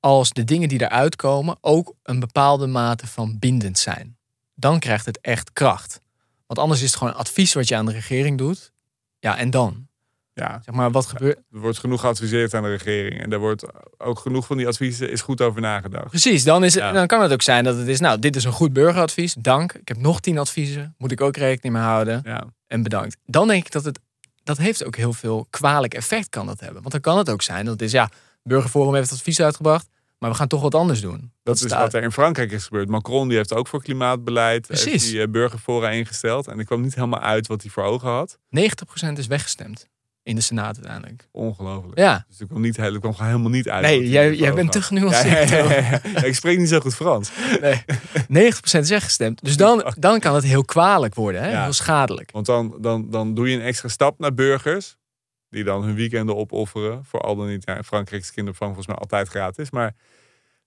[0.00, 4.16] als de dingen die eruit komen ook een bepaalde mate van bindend zijn.
[4.54, 6.00] Dan krijgt het echt kracht.
[6.46, 8.72] Want anders is het gewoon advies wat je aan de regering doet.
[9.18, 9.86] Ja, en dan?
[10.32, 11.36] Ja, Zeg maar, wat gebeurt...
[11.52, 13.20] er wordt genoeg geadviseerd aan de regering.
[13.22, 13.64] En daar wordt
[13.98, 16.08] ook genoeg van die adviezen is goed over nagedacht.
[16.08, 16.92] Precies, dan, is het, Ja.
[16.92, 18.00] dan kan het ook zijn dat het is...
[18.00, 19.34] Nou, dit is een goed burgeradvies.
[19.34, 19.72] Dank.
[19.72, 20.94] Ik heb nog tien adviezen.
[20.98, 22.20] Moet ik ook rekening mee houden.
[22.24, 22.44] Ja.
[22.66, 23.16] en bedankt.
[23.26, 24.00] Dan denk ik dat het,
[24.44, 26.80] dat heeft ook heel veel kwalijk effect kan dat hebben.
[26.80, 28.10] Want dan kan het ook zijn dat het is, ja,
[28.42, 29.88] Burgerforum heeft advies uitgebracht,
[30.18, 31.32] maar we gaan toch wat anders doen.
[31.42, 32.88] Dat is wat er in Frankrijk is gebeurd.
[32.88, 34.84] Macron die heeft ook voor klimaatbeleid Precies.
[34.92, 36.46] heeft die, eh, burgerfora ingesteld.
[36.46, 38.38] En ik kwam niet helemaal uit wat hij voor ogen had.
[38.48, 39.88] 90% is weggestemd
[40.24, 41.28] in de Senaat uiteindelijk.
[41.32, 41.98] Ongelooflijk.
[41.98, 43.82] Ja, Dus ik kwam, niet, ik kwam helemaal niet uit.
[43.82, 45.48] nee, jij, jij bent te genuanceerd.
[45.48, 47.30] Ja, ja, ik spreek niet zo goed Frans.
[47.60, 47.84] Nee,
[48.52, 49.44] 90% is weggestemd.
[49.44, 51.62] Dus dan, dan kan het heel kwalijk worden, hè?
[51.62, 52.30] Heel schadelijk.
[52.30, 54.96] Want dan, dan, dan doe je een extra stap naar burgers.
[55.50, 57.04] Die dan hun weekenden opofferen.
[57.04, 57.64] Voor al dan niet.
[57.66, 59.70] Ja, in Frankrijk is kinderopvang volgens mij altijd gratis.
[59.70, 59.94] Maar,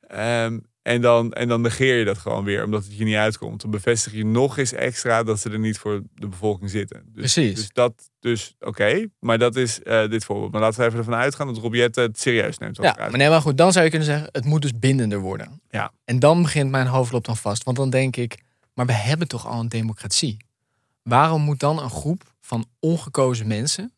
[0.07, 2.63] ehm, en, dan, en dan negeer je dat gewoon weer.
[2.63, 3.61] Omdat het je niet uitkomt.
[3.61, 7.03] Dan bevestig je nog eens extra dat ze er niet voor de bevolking zitten.
[7.05, 7.55] Dus, Precies.
[7.55, 9.07] Dus dat, dus oké.
[9.19, 10.51] maar dat is eh, dit voorbeeld.
[10.51, 12.77] Maar laten we even ervan uitgaan dat Robiette het serieus neemt.
[12.77, 15.61] Ja, maar nee, maar goed, dan zou je kunnen zeggen, het moet dus bindender worden.
[15.69, 15.91] Ja.
[16.05, 17.63] En dan begint mijn hoofdlop dan vast.
[17.63, 18.37] Want dan denk ik,
[18.73, 20.37] maar we hebben toch al een democratie?
[21.03, 23.91] Waarom moet dan een groep van ongekozen mensen...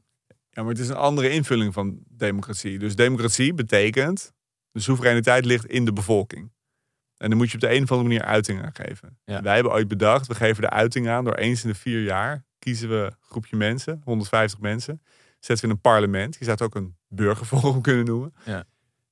[0.52, 2.80] Ja, maar het is een andere invulling van democratie.
[2.80, 4.34] Dus democratie betekent,
[4.72, 6.52] de soevereiniteit ligt in de bevolking.
[7.20, 9.18] En dan moet je op de een of andere manier uiting aan geven.
[9.26, 9.42] Ja.
[9.42, 12.44] Wij hebben ooit bedacht, we geven de uiting aan door eens in de vier jaar
[12.60, 15.02] kiezen we een groepje mensen, 150 mensen,
[15.40, 16.36] zetten we in een parlement.
[16.40, 18.34] Je zou het ook een burgerforum kunnen noemen.
[18.46, 18.64] Ja.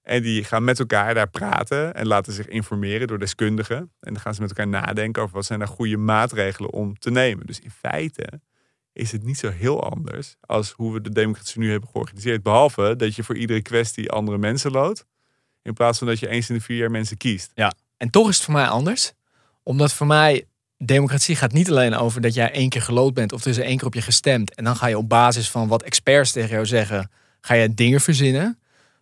[0.02, 3.78] En die gaan met elkaar daar praten en laten zich informeren door deskundigen.
[3.78, 7.12] En dan gaan ze met elkaar nadenken over wat zijn daar goede maatregelen om te
[7.12, 7.46] nemen.
[7.46, 8.42] Dus in feite
[8.94, 12.44] is het niet zo heel anders als hoe we de democratie nu hebben georganiseerd.
[12.44, 15.06] Behalve dat je voor iedere kwestie andere mensen loodt.
[15.62, 17.52] In plaats van dat je eens in de vier jaar mensen kiest.
[17.98, 19.12] En toch is het voor mij anders.
[19.64, 20.46] Omdat voor mij,
[20.78, 23.32] democratie gaat niet alleen over dat jij één keer gelood bent...
[23.34, 24.56] of er één keer op je gestemd.
[24.56, 27.12] En dan ga je op basis van wat experts tegen jou zeggen...
[27.42, 28.60] ga je dingen verzinnen.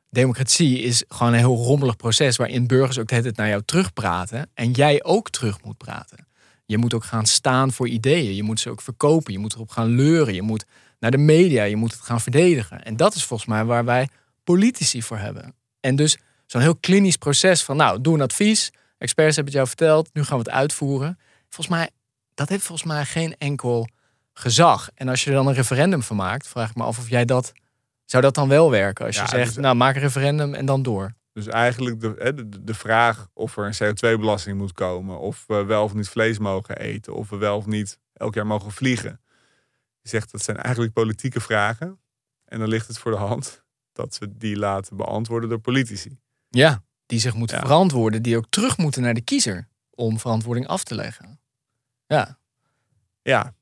[0.09, 2.37] Democratie is gewoon een heel rommelig proces...
[2.37, 4.49] waarin burgers ook de hele tijd naar jou terugpraten.
[4.53, 6.27] En jij ook terug moet praten.
[6.65, 8.35] Je moet ook gaan staan voor ideeën.
[8.35, 9.33] Je moet ze ook verkopen.
[9.33, 10.33] Je moet erop gaan leuren.
[10.33, 10.65] Je moet
[10.99, 11.63] naar de media.
[11.63, 12.83] Je moet het gaan verdedigen.
[12.83, 14.09] En dat is volgens mij waar wij
[14.43, 15.55] politici voor hebben.
[15.79, 17.77] En dus zo'n heel klinisch proces van...
[17.77, 18.71] nou, doe een advies...
[19.05, 21.19] Experts hebben het jou verteld, nu gaan we het uitvoeren.
[21.49, 21.89] Volgens mij,
[22.33, 23.87] dat heeft volgens mij geen enkel
[24.33, 24.89] gezag.
[24.95, 27.25] En als je er dan een referendum van maakt, vraag ik me af of jij
[27.25, 27.53] dat.
[28.05, 29.05] Zou dat dan wel werken?
[29.05, 31.13] Als je Ja, zegt, dus- nou maak een referendum en dan door.
[31.33, 35.19] Dus eigenlijk de, de, de vraag of er een CO2-belasting moet komen.
[35.19, 37.13] Of we wel of niet vlees mogen eten.
[37.13, 39.21] Of we wel of niet elk jaar mogen vliegen.
[40.01, 41.99] Je zegt dat zijn eigenlijk politieke vragen.
[42.45, 46.19] En dan ligt het voor de hand dat we die laten beantwoorden door politici.
[46.49, 47.61] Ja, die zich moeten Ja.
[47.63, 51.39] verantwoorden, die ook terug moeten naar de kiezer om verantwoording af te leggen.
[52.07, 52.37] Ja,
[53.21, 53.53] Ja,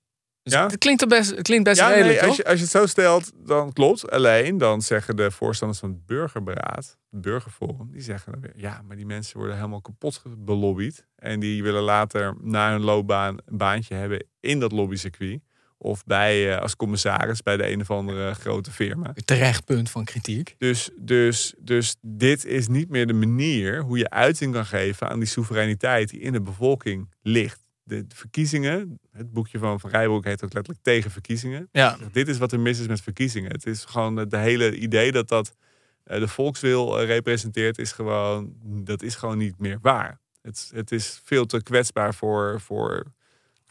[0.43, 0.65] Dus Ja?
[0.65, 2.37] Het klinkt, best, het klinkt best ja, redelijk, nee, als, toch?
[2.37, 4.11] je, als je het zo stelt, dan klopt.
[4.11, 8.81] Alleen, dan zeggen de voorstanders van het burgerberaad, het burgerforum, die zeggen dan weer, ja,
[8.87, 11.05] maar die mensen worden helemaal kapot belobbyd.
[11.15, 15.41] En die willen later na hun loopbaan een baantje hebben in dat lobbycircuit.
[15.83, 19.13] Of bij, eh, als commissaris bij de een of andere grote firma.
[19.25, 20.55] Terecht punt van kritiek.
[20.57, 25.19] Dus, dus, dus dit is niet meer de manier hoe je uiting kan geven aan
[25.19, 27.61] die soevereiniteit die in de bevolking ligt.
[27.83, 31.69] De, verkiezingen, het boekje van Van Rijbroek heet ook letterlijk tegen verkiezingen.
[31.71, 33.51] Ja, Dit is wat er mis is met verkiezingen.
[33.51, 35.55] Het is gewoon het hele idee dat dat
[36.03, 40.19] eh, de volkswil eh, representeert, is gewoon, dat is gewoon niet meer waar.
[40.41, 43.13] Het, het is veel te kwetsbaar voor, voor,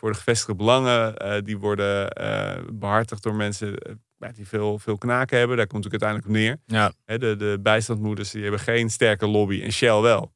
[0.02, 1.16] voor de gevestigde belangen.
[1.16, 5.56] Eh, die worden eh, behartigd door mensen eh, die veel, veel knaken hebben.
[5.56, 6.56] Daar komt het uiteindelijk op neer.
[6.66, 6.92] ja.
[7.04, 10.32] Hè, de, de bijstandmoeders die hebben geen sterke lobby en Shell wel.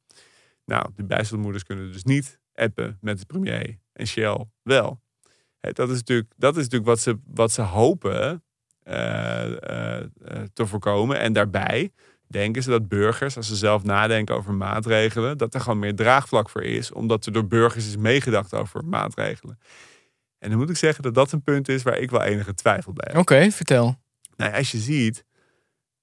[0.65, 5.01] Nou, de bijstandmoeders kunnen dus niet appen met de premier en Shell wel.
[5.59, 8.43] Hè, dat is natuurlijk, dat is natuurlijk wat, ze, wat ze hopen
[10.53, 11.19] te voorkomen.
[11.19, 11.91] En daarbij
[12.27, 16.49] denken ze dat burgers, als ze zelf nadenken over maatregelen, dat er gewoon meer draagvlak
[16.49, 19.59] voor is, omdat er door burgers is meegedacht over maatregelen.
[20.39, 22.93] En dan moet ik zeggen dat dat een punt is waar ik wel enige twijfel
[22.93, 23.21] bij heb.
[23.21, 23.99] Oké, vertel.
[24.35, 25.23] Nou, als je ziet,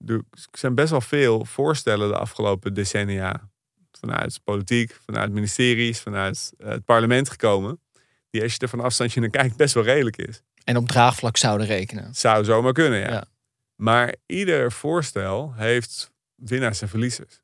[0.07, 0.23] er
[0.53, 3.51] zijn best wel veel voorstellen de afgelopen decennia
[3.93, 7.81] vanuit politiek, vanuit ministeries, vanuit eh, het parlement gekomen,
[8.31, 10.43] die als je er van afstandje naar kijkt best wel redelijk is.
[10.65, 12.15] En op draagvlak zouden rekenen.
[12.15, 13.11] Zou zomaar kunnen, ja.
[13.11, 13.25] Ja.
[13.77, 16.13] Maar ieder voorstel heeft
[16.45, 17.43] winnaars en verliezers.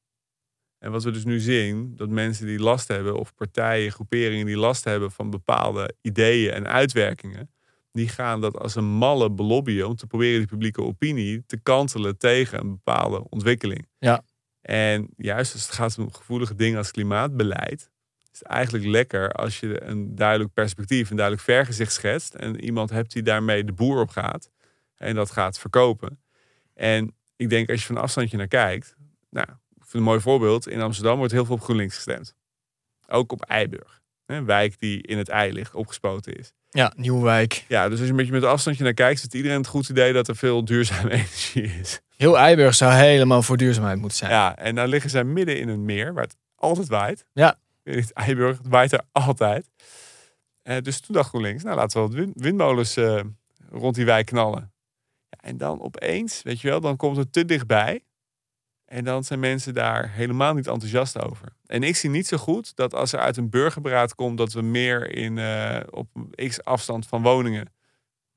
[0.78, 4.56] En wat we dus nu zien, dat mensen die last hebben, of partijen, groeperingen die
[4.56, 7.50] last hebben van bepaalde ideeën en uitwerkingen,
[7.92, 12.18] die gaan dat als een malle belobbyen om te proberen die publieke opinie te kantelen
[12.18, 13.88] tegen een bepaalde ontwikkeling.
[13.98, 14.22] Ja.
[14.60, 17.90] En juist als het gaat om gevoelige dingen als klimaatbeleid,
[18.32, 22.90] is het eigenlijk lekker als je een duidelijk perspectief, een duidelijk vergezicht schetst en iemand
[22.90, 24.50] hebt die daarmee de boer op gaat
[24.96, 26.22] en dat gaat verkopen.
[26.74, 28.94] En ik denk als je van een afstandje naar kijkt,
[29.30, 30.68] nou, ik vind een mooi voorbeeld.
[30.68, 32.34] In Amsterdam wordt heel veel op GroenLinks gestemd.
[33.08, 34.00] Ook op Eiburg.
[34.26, 36.52] Een wijk die in het ei ligt, opgespoten is.
[36.70, 37.64] Ja, Nieuwwijk.
[37.68, 39.88] Ja, dus als je een beetje met een afstandje naar kijkt, heeft iedereen het goed
[39.88, 42.00] idee dat er veel duurzame energie is.
[42.16, 44.30] Heel Eiburg zou helemaal voor duurzaamheid moeten zijn.
[44.30, 47.24] Ja, en dan liggen zij midden in een meer waar het altijd waait.
[47.32, 47.58] Ja.
[47.82, 49.70] In het Eiburg, het waait er altijd.
[50.62, 53.20] Eh, dus toen dacht GroenLinks, nou laten we wat win- windmolens eh,
[53.70, 54.72] rond die wijk knallen.
[55.30, 58.04] En dan opeens, weet je wel, dan komt het te dichtbij.
[58.84, 61.52] En dan zijn mensen daar helemaal niet enthousiast over.
[61.66, 64.62] En ik zie niet zo goed dat als er uit een burgerberaad komt dat we
[64.62, 66.08] meer in, eh, op
[66.48, 67.72] x afstand van woningen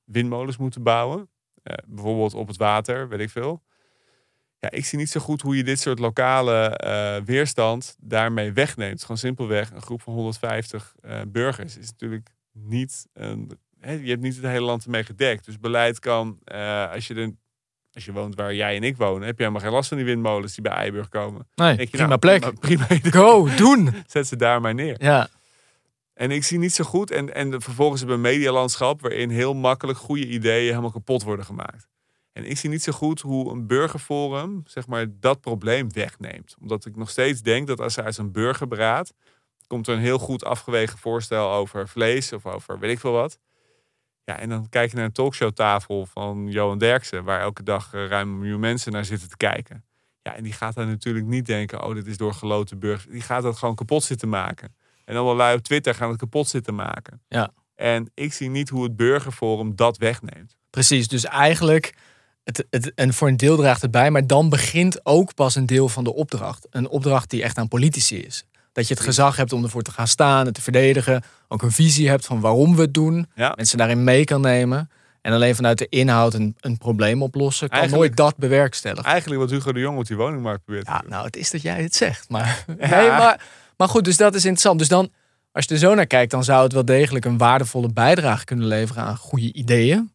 [0.03, 1.29] windmolens moeten bouwen.
[1.63, 3.63] Eh, bijvoorbeeld op het water, weet ik veel.
[4.63, 9.01] Ja, ik zie niet zo goed hoe je dit soort lokale eh, weerstand daarmee wegneemt.
[9.01, 13.51] Gewoon simpelweg een groep van 150 eh, burgers is natuurlijk niet een.
[13.85, 15.45] Hè, je hebt niet het hele land ermee gedekt.
[15.45, 17.31] Dus beleid kan, eh, als je er,
[17.93, 20.05] als je woont waar jij en ik wonen, heb je helemaal geen last van die
[20.05, 21.47] windmolens die bij Eiburg komen.
[21.55, 22.59] Nee, Denk je, prima nou, plek.
[22.59, 23.89] Prima, Go, doen.
[24.07, 24.95] zet ze daar maar neer.
[25.03, 25.29] Ja,
[26.13, 27.11] En ik zie niet zo goed.
[27.11, 31.45] En, en vervolgens hebben we een medialandschap waarin heel makkelijk goede ideeën helemaal kapot worden
[31.45, 31.87] gemaakt.
[32.33, 36.55] En ik zie niet zo goed hoe een burgerforum, zeg maar, dat probleem wegneemt.
[36.61, 39.13] Omdat ik nog steeds denk dat als er uit een burgerberaad
[39.67, 43.39] komt er een heel goed afgewegen voorstel over vlees of over weet ik veel wat.
[44.25, 48.07] Ja, en dan kijk je naar een talkshowtafel van Johan Derksen, waar elke dag eh,
[48.07, 49.83] ruim een miljoen mensen naar zitten te kijken.
[50.21, 53.11] Ja, en die gaat dan natuurlijk niet denken, oh, dit is door geloten burgers.
[53.11, 54.75] Die gaat dat gewoon kapot zitten maken.
[55.05, 57.21] En allemaal lui op Twitter gaan het kapot zitten maken.
[57.27, 57.51] Ja.
[57.75, 60.57] En ik zie niet hoe het burgerforum dat wegneemt.
[60.69, 61.07] precies.
[61.07, 61.95] Dus eigenlijk,
[62.43, 65.65] het, het, en voor een deel draagt het bij, maar dan begint ook pas een
[65.65, 66.67] deel van de opdracht.
[66.69, 68.45] Een opdracht die echt aan politici is.
[68.73, 71.23] Dat je het gezag hebt om ervoor te gaan staan, het te verdedigen.
[71.47, 73.27] Ook een visie hebt van waarom we het doen.
[73.35, 73.53] Ja.
[73.55, 74.89] Mensen daarin mee kan nemen.
[75.21, 77.69] En alleen vanuit de inhoud een, een probleem oplossen.
[77.69, 79.03] Kan Eigenlijk- nooit dat bewerkstelligen.
[79.05, 81.81] Eigenlijk wat Hugo de Jong op die woningmarkt probeert Ja, nou, het is dat jij
[81.83, 82.29] het zegt.
[82.29, 82.89] Maar, Ja.
[82.99, 83.41] nee, maar,
[83.77, 84.79] maar goed, dus dat is interessant.
[84.79, 85.11] Dus dan,
[85.51, 88.67] als je er zo naar kijkt, dan zou het wel degelijk een waardevolle bijdrage kunnen
[88.67, 90.11] leveren aan goede ideeën.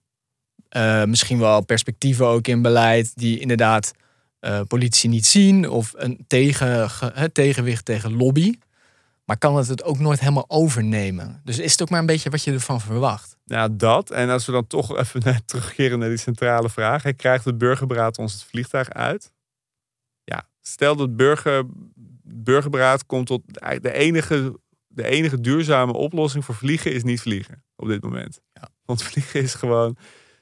[0.68, 3.92] Eh, misschien wel perspectieven ook in beleid die inderdaad
[4.40, 5.68] eh, politici niet zien.
[5.68, 6.90] Of een tegen,
[7.32, 8.54] tegenwicht tegen lobby.
[9.28, 11.40] Maar kan het het ook nooit helemaal overnemen?
[11.44, 13.36] Dus is het ook maar een beetje wat je ervan verwacht?
[13.44, 14.10] Nou, dat.
[14.10, 17.02] En als we dan toch even naar, terugkeren naar die centrale vraag.
[17.16, 19.32] Krijgt het burgerberaad ons het vliegtuig uit?
[20.24, 21.64] Ja, stel dat burger,
[22.22, 23.42] burgerberaad komt tot
[23.80, 28.40] de enige, de enige duurzame oplossing voor vliegen is niet vliegen op dit moment.
[28.52, 28.68] Ja.
[28.84, 29.96] Want vliegen is gewoon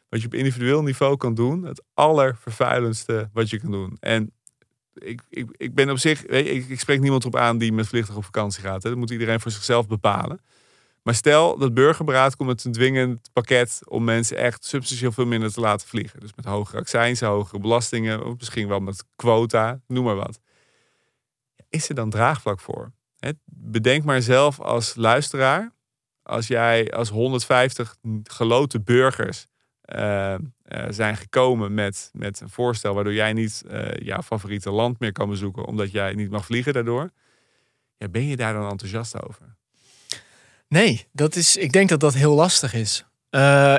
[0.09, 1.65] wat je op individueel niveau kan doen.
[1.65, 3.97] Het allervervuilendste wat je kan doen.
[4.01, 4.33] En
[4.95, 8.19] ik, ik, ik ben op zich, ik, ik spreek niemand op aan die met vliegtuig
[8.19, 8.83] op vakantie gaat.
[8.83, 8.89] Hè.
[8.89, 10.41] Dat moet iedereen voor zichzelf bepalen.
[11.03, 15.53] Maar stel dat burgerberaad komt met een dwingend pakket om mensen echt substantieel veel minder
[15.53, 16.21] te laten vliegen.
[16.21, 20.41] Dus met hogere accijnzen, hogere belastingen, of misschien wel met quota, noem maar wat.
[21.69, 22.93] Is er dan draagvlak voor?
[23.19, 25.73] Hè, bedenk maar zelf als luisteraar,
[26.23, 29.47] als jij als 150 geloten burgers
[29.87, 30.41] eh, eh,
[30.89, 35.28] zijn gekomen met, met een voorstel waardoor jij niet eh, jouw favoriete land meer kan
[35.28, 37.11] bezoeken, omdat jij niet mag vliegen daardoor.
[37.97, 39.57] Ja, ben je daar dan enthousiast over?
[40.68, 43.05] Nee, dat is, ik denk dat dat heel lastig is.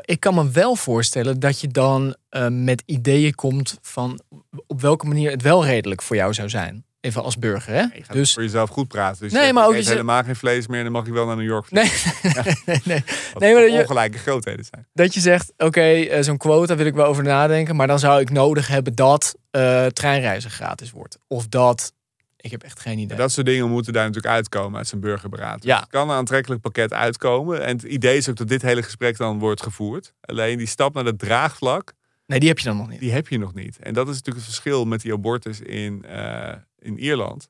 [0.01, 2.15] Ik kan me wel voorstellen dat je dan
[2.49, 4.21] met ideeën komt van
[4.67, 6.85] op welke manier het wel redelijk voor jou zou zijn.
[7.07, 7.85] Even als burger, hè?
[8.11, 9.21] Dus voor jezelf goed praten.
[9.23, 11.25] Dus Nee, je maar ook je helemaal geen vlees meer en dan mag je wel
[11.25, 11.91] naar New York nee,
[12.23, 12.33] nee,
[12.65, 13.03] nee, nee.
[13.33, 14.87] Wat nee, maar dat je- ongelijke grootheden zijn.
[14.93, 18.21] Dat je zegt, oké, eh, zo'n quota wil ik wel over nadenken, maar dan zou
[18.21, 21.17] ik nodig hebben dat eh, treinreizen gratis wordt.
[21.27, 21.93] Of dat,
[22.37, 23.17] ik heb echt geen idee.
[23.17, 25.61] Dat soort dingen moeten daar natuurlijk uitkomen uit zijn burgerberaad.
[25.61, 25.79] Dus Ja.
[25.79, 27.63] Het kan een aantrekkelijk pakket uitkomen.
[27.65, 30.13] En het idee is ook dat dit hele gesprek dan wordt gevoerd.
[30.21, 31.93] Alleen die stap naar het draagvlak,
[32.25, 32.99] Nee, die heb je dan nog niet.
[32.99, 33.77] die heb je nog niet.
[33.79, 37.49] En dat is natuurlijk het verschil met die abortus in, eh, in Ierland.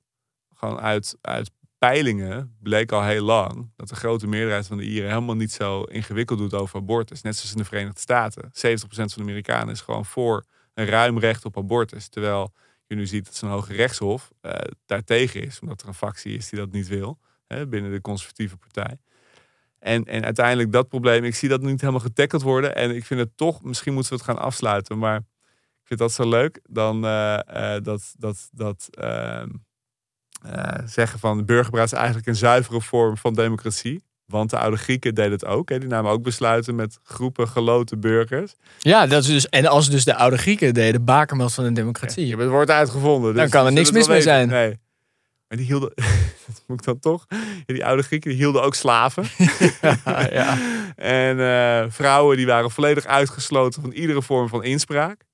[0.53, 5.09] Gewoon uit, uit peilingen bleek al heel lang dat de grote meerderheid van de Ieren
[5.09, 7.21] helemaal niet zo ingewikkeld doet over abortus.
[7.21, 8.43] Net zoals in de Verenigde Staten.
[8.45, 8.49] 70%
[8.89, 12.07] van de Amerikanen is gewoon voor een ruim recht op abortus.
[12.07, 12.53] Terwijl
[12.87, 14.53] je nu ziet dat zo'n hoge rechtshof eh
[14.85, 15.59] daartegen is.
[15.59, 17.19] Omdat er een factie is die dat niet wil.
[17.47, 18.97] Hè, binnen de conservatieve partij.
[19.79, 22.75] En, en uiteindelijk dat probleem, ik zie dat niet helemaal getackeld worden.
[22.75, 24.97] En ik vind het toch, misschien moeten we het gaan afsluiten.
[24.97, 25.21] Maar
[25.87, 26.59] vind dat zo leuk.
[26.69, 29.49] Dan eh, eh, dat, dat, dat ehm,
[30.41, 34.05] eh, zeggen van de burgerberaad is eigenlijk een zuivere vorm van democratie.
[34.25, 35.69] Want de oude Grieken deden het ook.
[35.69, 35.79] Hè.
[35.79, 38.55] Die namen ook besluiten met groepen geloten burgers.
[38.79, 42.23] Ja, dat is dus, en als dus de oude Grieken deden, bakermeld van de democratie.
[42.23, 43.33] Je hebt het woord uitgevonden.
[43.33, 44.47] Dus Dan kan er niks mis mee weten.
[44.47, 44.79] Nee.
[45.47, 45.91] Maar die hielden,
[46.45, 47.25] dat moet ik dan toch.
[47.65, 49.23] Ja, die oude Grieken die hielden ook slaven.
[50.31, 50.57] ja.
[50.95, 55.26] En vrouwen die waren volledig uitgesloten van iedere vorm van inspraak.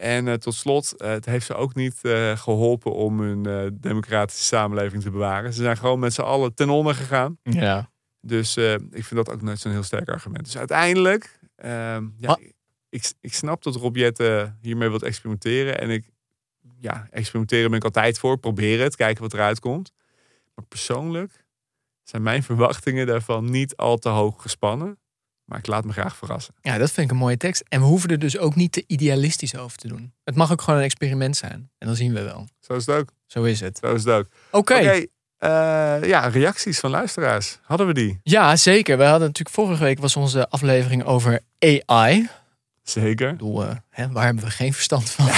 [0.00, 4.44] En eh, tot slot, eh, het heeft ze ook niet eh, geholpen om hun democratische
[4.44, 5.52] samenleving te bewaren.
[5.52, 7.38] Ze zijn gewoon met z'n allen ten onder gegaan.
[7.42, 7.90] ja.
[8.22, 8.56] Dus
[8.90, 10.44] ik vind dat ook nooit zo'n heel sterk argument.
[10.44, 12.38] Dus uiteindelijk, ehm, ja,
[12.88, 15.80] ik, ik snap dat Rob Jetten hiermee wilt experimenteren.
[15.80, 16.10] En ik,
[16.78, 18.38] ja, experimenteren ben ik altijd voor.
[18.38, 19.92] Proberen het, kijken wat eruit komt.
[20.54, 21.44] Maar persoonlijk
[22.02, 24.98] zijn mijn verwachtingen daarvan niet al te hoog gespannen.
[25.50, 26.54] Maar ik laat me graag verrassen.
[26.60, 27.64] Ja, dat vind ik een mooie tekst.
[27.68, 30.12] En we hoeven er dus ook niet te idealistisch over te doen.
[30.24, 31.70] Het mag ook gewoon een experiment zijn.
[31.78, 32.48] En dan zien we wel.
[32.60, 33.12] Zo is het ook.
[33.26, 33.78] Zo is het.
[33.78, 34.26] Zo is het ook.
[34.50, 34.74] Oké.
[34.74, 37.58] Eh, ja, reacties van luisteraars.
[37.62, 38.20] Hadden we die?
[38.22, 38.96] Ja, zeker.
[38.96, 42.28] We hadden natuurlijk vorige week was onze aflevering over AI.
[42.82, 43.28] Zeker.
[43.28, 45.26] Ik bedoel, eh, hè, waar hebben we geen verstand van?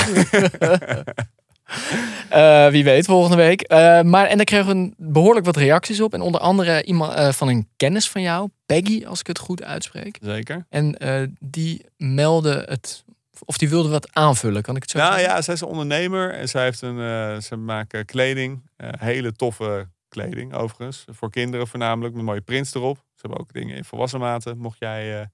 [2.29, 3.61] Eh, wie weet, volgende week.
[3.61, 6.15] Eh, maar, en daar kregen we een- behoorlijk wat reacties op.
[6.15, 9.63] En onder andere iemand eh, van een kennis van jou, Peggy, als ik het goed
[9.63, 10.19] uitspreek.
[10.23, 10.67] Zeker.
[10.69, 10.97] En
[11.41, 13.05] die meldde het,
[13.45, 15.31] of die wilde wat aanvullen, kan ik het zo Nou zeggen?
[15.35, 18.63] ja, zij is een ondernemer en zij heeft een, ze maken kleding,
[18.99, 22.97] hele toffe kleding overigens, voor kinderen voornamelijk, met mooie prints erop.
[22.97, 25.29] Ze hebben ook dingen in volwassen maten, mocht jij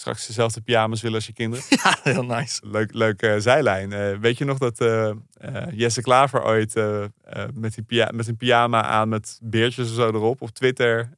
[0.00, 1.64] straks dezelfde pyjama's willen als je kinderen.
[1.82, 2.60] Ja, heel nice.
[2.64, 3.92] Leuk, leuk eh, zijlijn.
[3.92, 5.12] Eh, weet je nog dat eh,
[5.70, 6.74] Jesse Klaver ooit
[7.54, 11.10] met, die met een pyjama aan met beertjes of zo erop op Twitter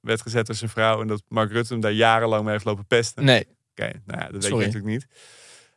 [0.00, 2.86] werd gezet door zijn vrouw en dat Mark Rutte hem daar jarenlang mee heeft lopen
[2.86, 3.24] pesten?
[3.24, 5.06] Nee, Oké, nou ja, dat weet je natuurlijk niet.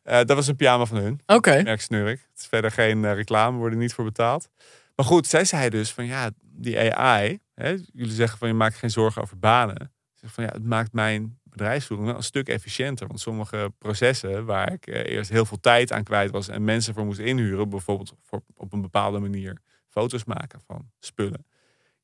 [0.03, 1.21] Dat was een pyjama van hun.
[1.25, 1.63] oké.
[1.63, 2.19] Merk Snurk.
[2.31, 4.49] Het is verder geen reclame, worden niet voor betaald.
[4.95, 7.39] Maar goed, zij zei dus van ja, die AI.
[7.55, 9.91] Hè, jullie zeggen van je maakt geen zorgen over banen.
[10.13, 13.07] Ze zegt van ja, het maakt mijn bedrijfsvoering een stuk efficiënter.
[13.07, 16.93] Want sommige processen waar ik eh, eerst heel veel tijd aan kwijt was en mensen
[16.93, 19.57] voor moest inhuren, bijvoorbeeld voor op een bepaalde manier
[19.89, 21.45] foto's maken van spullen.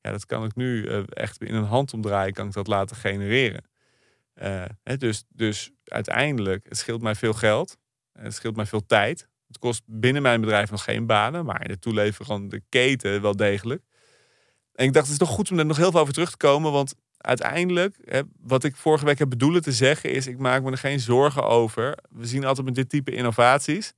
[0.01, 3.63] Ja, dat kan ik nu eh, echt in een handomdraai kan ik dat laten genereren.
[4.83, 7.77] Hè, dus, dus uiteindelijk, het scheelt mij veel geld.
[8.11, 9.27] Het scheelt mij veel tijd.
[9.47, 13.83] Het kost binnen mijn bedrijf nog geen banen, maar in de toeleverende keten wel degelijk.
[14.73, 16.37] En ik dacht, het is toch goed om er nog heel veel over terug te
[16.37, 20.63] komen, want uiteindelijk, hè, wat ik vorige week heb bedoelen te zeggen, is: ik maak
[20.63, 21.97] me er geen zorgen over.
[22.09, 23.93] We zien altijd met dit type innovaties.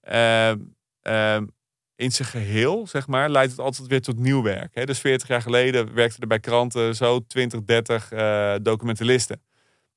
[0.00, 0.58] ehm,
[1.02, 1.46] ehm,
[1.96, 4.74] in zijn geheel, zeg maar, leidt het altijd weer tot nieuw werk.
[4.74, 4.84] Hè?
[4.84, 9.42] Dus 40 jaar geleden werkten er bij kranten zo 20, 30 eh, documentalisten.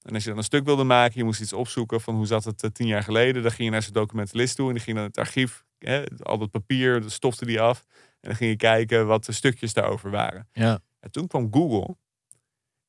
[0.01, 2.43] En als je dan een stuk wilde maken, je moest iets opzoeken van hoe zat
[2.43, 3.41] het eh, tien jaar geleden.
[3.41, 6.37] Dan ging je naar zijn documentalist toe en die ging dan het archief, hè, al
[6.37, 7.85] dat papier, de stofte die af.
[7.89, 10.47] En dan ging je kijken wat de stukjes daarover waren.
[10.51, 10.79] Ja.
[10.99, 11.95] En toen kwam Google.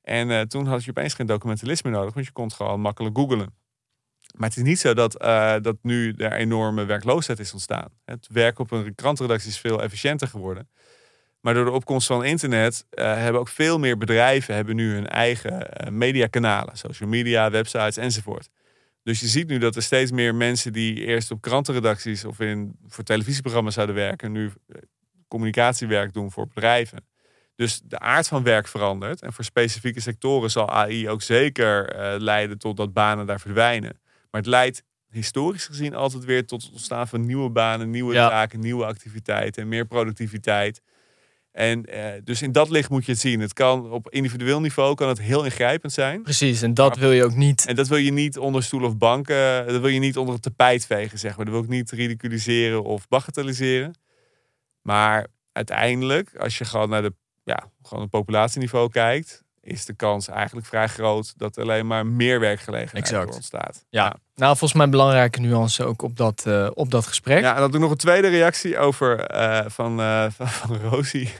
[0.03, 2.81] En eh, toen had je opeens geen documentalist meer nodig, want je kon het gewoon
[2.81, 3.55] makkelijk googlen.
[4.37, 7.89] Maar het is niet zo dat, eh, dat nu er enorme werkloosheid is ontstaan.
[8.05, 10.69] Het werk op een krantredactie is veel efficiënter geworden.
[11.41, 15.07] Maar door de opkomst van internet eh, hebben ook veel meer bedrijven hebben nu hun
[15.07, 16.77] eigen mediakanalen.
[16.77, 18.49] Social media, websites enzovoort.
[19.03, 22.77] Dus je ziet nu dat er steeds meer mensen die eerst op krantenredacties of in,
[22.87, 24.53] voor televisieprogramma's zouden werken, nu
[25.29, 27.10] communicatiewerk doen voor bedrijven.
[27.61, 29.23] Dus de aard van werk verandert.
[29.23, 34.01] En voor specifieke sectoren zal AI ook zeker eh, leiden tot dat banen daar verdwijnen.
[34.31, 38.29] Maar het leidt historisch gezien altijd weer tot het ontstaan van nieuwe banen, nieuwe Ja.
[38.29, 40.81] taken, nieuwe activiteiten en meer productiviteit.
[41.53, 43.41] En eh, dus in dat licht moet je het zien.
[43.41, 46.23] Het kan op individueel niveau kan het heel ingrijpend zijn.
[46.23, 47.67] Precies, en dat wil je ook niet.
[47.67, 50.43] En dat wil je niet onder stoel of banken, dat wil je niet onder het
[50.43, 51.45] tapijt vegen, zeg maar.
[51.45, 53.99] Dat wil ik niet ridiculiseren of bagatelliseren.
[54.83, 57.13] Maar uiteindelijk, als je gewoon naar de,
[57.51, 62.07] ja, gewoon het populatieniveau kijkt, is de kans eigenlijk vrij groot dat er alleen maar
[62.07, 63.35] meer werkgelegenheid Exact.
[63.35, 63.85] ontstaat.
[63.89, 64.17] Ja.
[64.35, 67.41] Nou, volgens mij een belangrijke nuance ook op dat, eh, op dat gesprek.
[67.41, 70.77] Ja, en dan doe ik nog een tweede reactie over, eh, van, eh, van, van
[70.77, 71.31] Rosie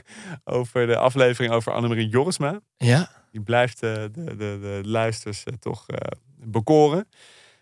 [0.43, 2.59] over de aflevering over Annemarie Jorisma.
[2.77, 3.09] Ja.
[3.31, 5.97] Die blijft de, de, de luisters toch eh,
[6.35, 7.07] bekoren.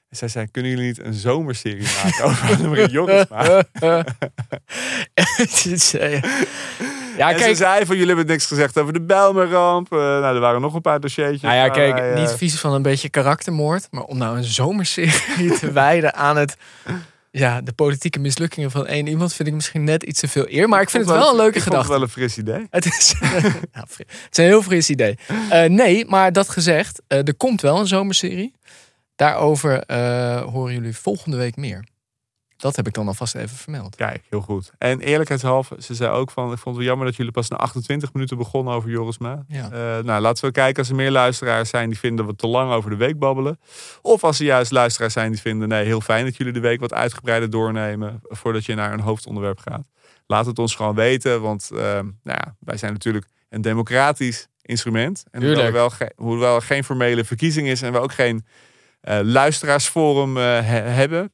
[0.09, 3.63] En zij zei, kunnen jullie niet een zomerserie maken over Annemarie Jorisma?
[7.19, 7.57] Is, ja, en ze kijk.
[7.57, 9.91] zei van, jullie hebben niks gezegd over de Bijlmerramp.
[9.91, 11.41] Eh, nou, er waren nog een paar dossiertjes.
[11.41, 13.87] Nou ja, kijk, wij, eh, niet vies van een beetje karaktermoord.
[13.91, 16.57] Maar om nou een zomerserie te wijden aan het,
[17.31, 19.33] ja, de politieke mislukkingen van één iemand...
[19.33, 20.69] vind ik misschien net iets te veel eer.
[20.69, 21.91] Maar ik vind het wel een leuke vond het gedachte.
[21.91, 22.67] wel een fris idee.
[22.69, 23.15] Het is,
[23.71, 25.17] het is een heel fris idee.
[25.49, 28.53] Eh, nee, maar dat gezegd, er komt wel een zomerserie.
[29.15, 29.83] Daarover
[30.51, 31.83] horen jullie volgende week meer.
[32.61, 33.95] Dat heb ik dan alvast even vermeld.
[33.95, 34.71] Kijk, heel goed.
[34.77, 37.55] En eerlijkheidshalve, ze zei ook van, ik vond het wel jammer dat jullie pas na
[37.57, 39.43] 28 minuten begonnen over Jorisma.
[39.47, 39.63] Ja.
[39.71, 42.71] Eh, nou, laten we kijken als er meer luisteraars zijn die vinden we te lang
[42.71, 43.59] over de week babbelen.
[44.01, 46.79] Of als er juist luisteraars zijn die vinden, nee, heel fijn dat jullie de week
[46.79, 49.83] wat uitgebreider doornemen voordat je naar een hoofdonderwerp gaat.
[50.27, 55.23] Laat het ons gewoon weten, want eh, nou ja, wij zijn natuurlijk een democratisch instrument.
[55.31, 58.45] En hoewel er, wel ge- hoewel er geen formele verkiezing is en we ook geen
[59.01, 61.31] eh, luisteraarsforum eh, he- hebben,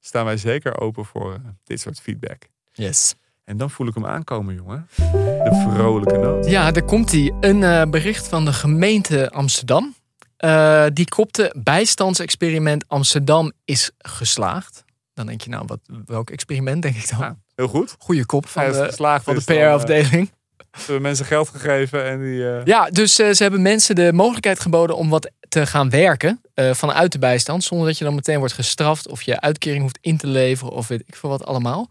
[0.00, 2.48] staan wij zeker open voor eh, dit soort feedback.
[2.72, 3.14] Yes.
[3.46, 4.88] En dan voel ik hem aankomen, jongen.
[4.96, 6.46] De vrolijke noot.
[6.46, 7.32] Ja, daar komt hij.
[7.40, 9.94] Een eh, bericht van de gemeente Amsterdam.
[10.36, 14.84] Eh, die kopte bijstandsexperiment Amsterdam is geslaagd.
[15.14, 17.18] Dan denk je nou, wat, welk experiment denk ik dan?
[17.18, 17.96] Ja, heel goed.
[17.98, 20.30] Goeie kop van de, geslaagd van de eh, PR-afdeling.
[20.72, 22.64] Ze hebben mensen geld gegeven en die...
[22.64, 27.12] Ja, dus ze hebben mensen de mogelijkheid geboden om wat te gaan werken eh, vanuit
[27.12, 27.64] de bijstand.
[27.64, 30.88] Zonder dat je dan meteen wordt gestraft of je uitkering hoeft in te leveren of
[30.88, 31.90] weet ik veel wat allemaal.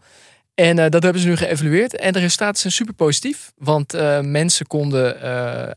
[0.54, 1.96] En eh, dat hebben ze nu geëvalueerd.
[1.96, 3.52] En de resultaten zijn super positief.
[3.56, 5.20] Want eh, mensen konden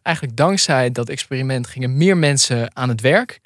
[0.03, 3.39] eigenlijk dankzij dat experiment gingen meer mensen aan het werk.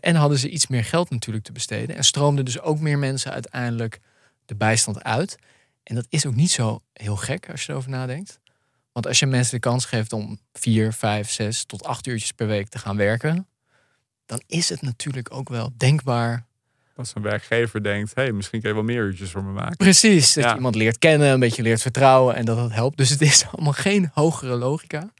[0.00, 1.96] En hadden ze iets meer geld natuurlijk te besteden.
[1.96, 4.00] En stroomden dus ook meer mensen uiteindelijk
[4.44, 5.36] de bijstand uit.
[5.82, 8.40] En dat is ook niet zo heel gek als je erover nadenkt.
[8.96, 12.46] Want als je mensen de kans geeft om vier, vijf, zes tot acht uurtjes per
[12.46, 13.46] week te gaan werken,
[14.26, 16.46] dan is het natuurlijk ook wel denkbaar.
[16.94, 19.76] Als een werkgever denkt, hey, misschien kun je wel meer uurtjes voor me maken.
[19.76, 20.50] Precies, dat Ja.
[20.50, 22.96] je iemand leert kennen, een beetje leert vertrouwen en dat dat helpt.
[22.96, 25.10] Dus het is allemaal geen hogere logica.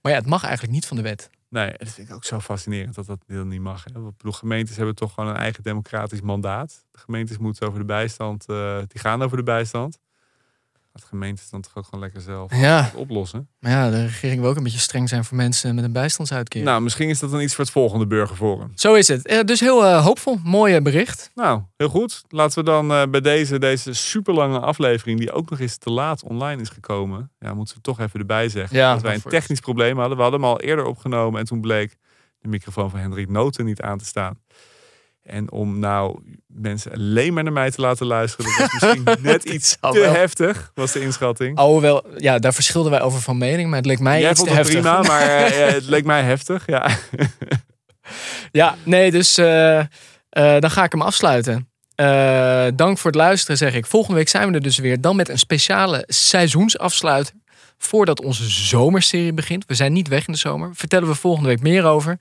[0.00, 1.30] Maar ja, het mag eigenlijk niet van de wet.
[1.48, 3.84] Nee, dat vind ik ook zo fascinerend dat dat deel niet mag.
[3.84, 4.00] Hè.
[4.00, 6.84] Bedoel, gemeentes hebben toch gewoon een eigen democratisch mandaat.
[6.92, 9.98] De gemeentes moeten over de bijstand, eh, die gaan over de bijstand.
[10.92, 13.48] Dat gemeentes dan toch ook gewoon lekker zelf Ja, het oplossen.
[13.58, 16.68] maar ja, de regering wil ook een beetje streng zijn voor mensen met een bijstandsuitkering.
[16.68, 18.72] Nou, misschien is dat dan iets voor het volgende burgerforum.
[18.74, 19.26] Zo is het.
[19.26, 20.38] Eh, dus heel eh, hoopvol.
[20.44, 21.30] Mooi eh, bericht.
[21.34, 22.22] Nou, heel goed.
[22.28, 26.22] Laten we dan bij deze, deze super lange aflevering, die ook nog eens te laat
[26.22, 27.30] online is gekomen.
[27.38, 28.76] Ja, moeten we toch even erbij zeggen.
[28.76, 30.16] Ja, dat wij een technisch probleem hadden.
[30.16, 31.96] We hadden hem al eerder opgenomen en toen bleek
[32.38, 34.38] de microfoon van Hendrik Noten niet aan te staan.
[35.22, 39.44] En om nou mensen alleen maar naar mij te laten luisteren, dat was misschien net
[39.44, 40.12] iets te wel.
[40.12, 41.56] heftig, was de inschatting.
[41.56, 44.50] Alhoewel, ja, daar verschilden wij over van mening, maar het leek mij Jij iets vond
[44.50, 44.82] te het heftig.
[44.82, 46.66] prima, maar eh, het leek mij heftig.
[46.66, 46.88] Ja.
[48.50, 49.86] Ja, nee, dus eh, eh,
[50.30, 51.68] dan ga ik hem afsluiten.
[52.76, 53.86] Dank voor het luisteren, zeg ik.
[53.86, 55.00] Volgende week zijn we er dus weer.
[55.00, 57.34] Dan met een speciale seizoensafsluiter.
[57.78, 59.64] Voordat onze zomerserie begint.
[59.66, 60.70] We zijn niet weg in de zomer.
[60.74, 62.18] Vertellen we volgende week meer over.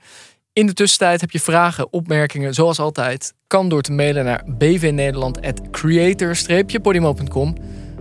[0.54, 3.34] In de tussentijd heb je vragen, opmerkingen, zoals altijd.
[3.48, 7.56] Kan door te mailen naar bvnederland.creator-podimo.com.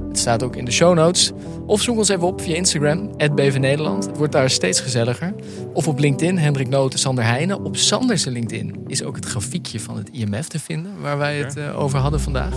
[0.08, 1.32] Het staat ook in de show notes.
[1.66, 4.06] Of zoek ons even op via Instagram, @bvnederland.
[4.06, 5.34] Het wordt daar steeds gezelliger.
[5.72, 7.64] Of op LinkedIn, Hendrik Noten, Sander Heijnen.
[7.64, 11.56] Op Sanders LinkedIn is ook het grafiekje van het IMF te vinden, waar wij het
[11.56, 12.54] eh, over hadden vandaag.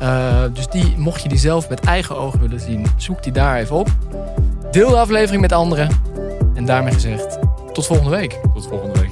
[0.00, 3.58] Eh, dus die, mocht je die zelf met eigen ogen willen zien, zoek die daar
[3.58, 3.88] even op.
[4.70, 5.88] Deel de aflevering met anderen.
[6.54, 7.38] En daarmee gezegd,
[7.76, 8.40] tot volgende week.
[8.54, 9.05] Tot volgende week.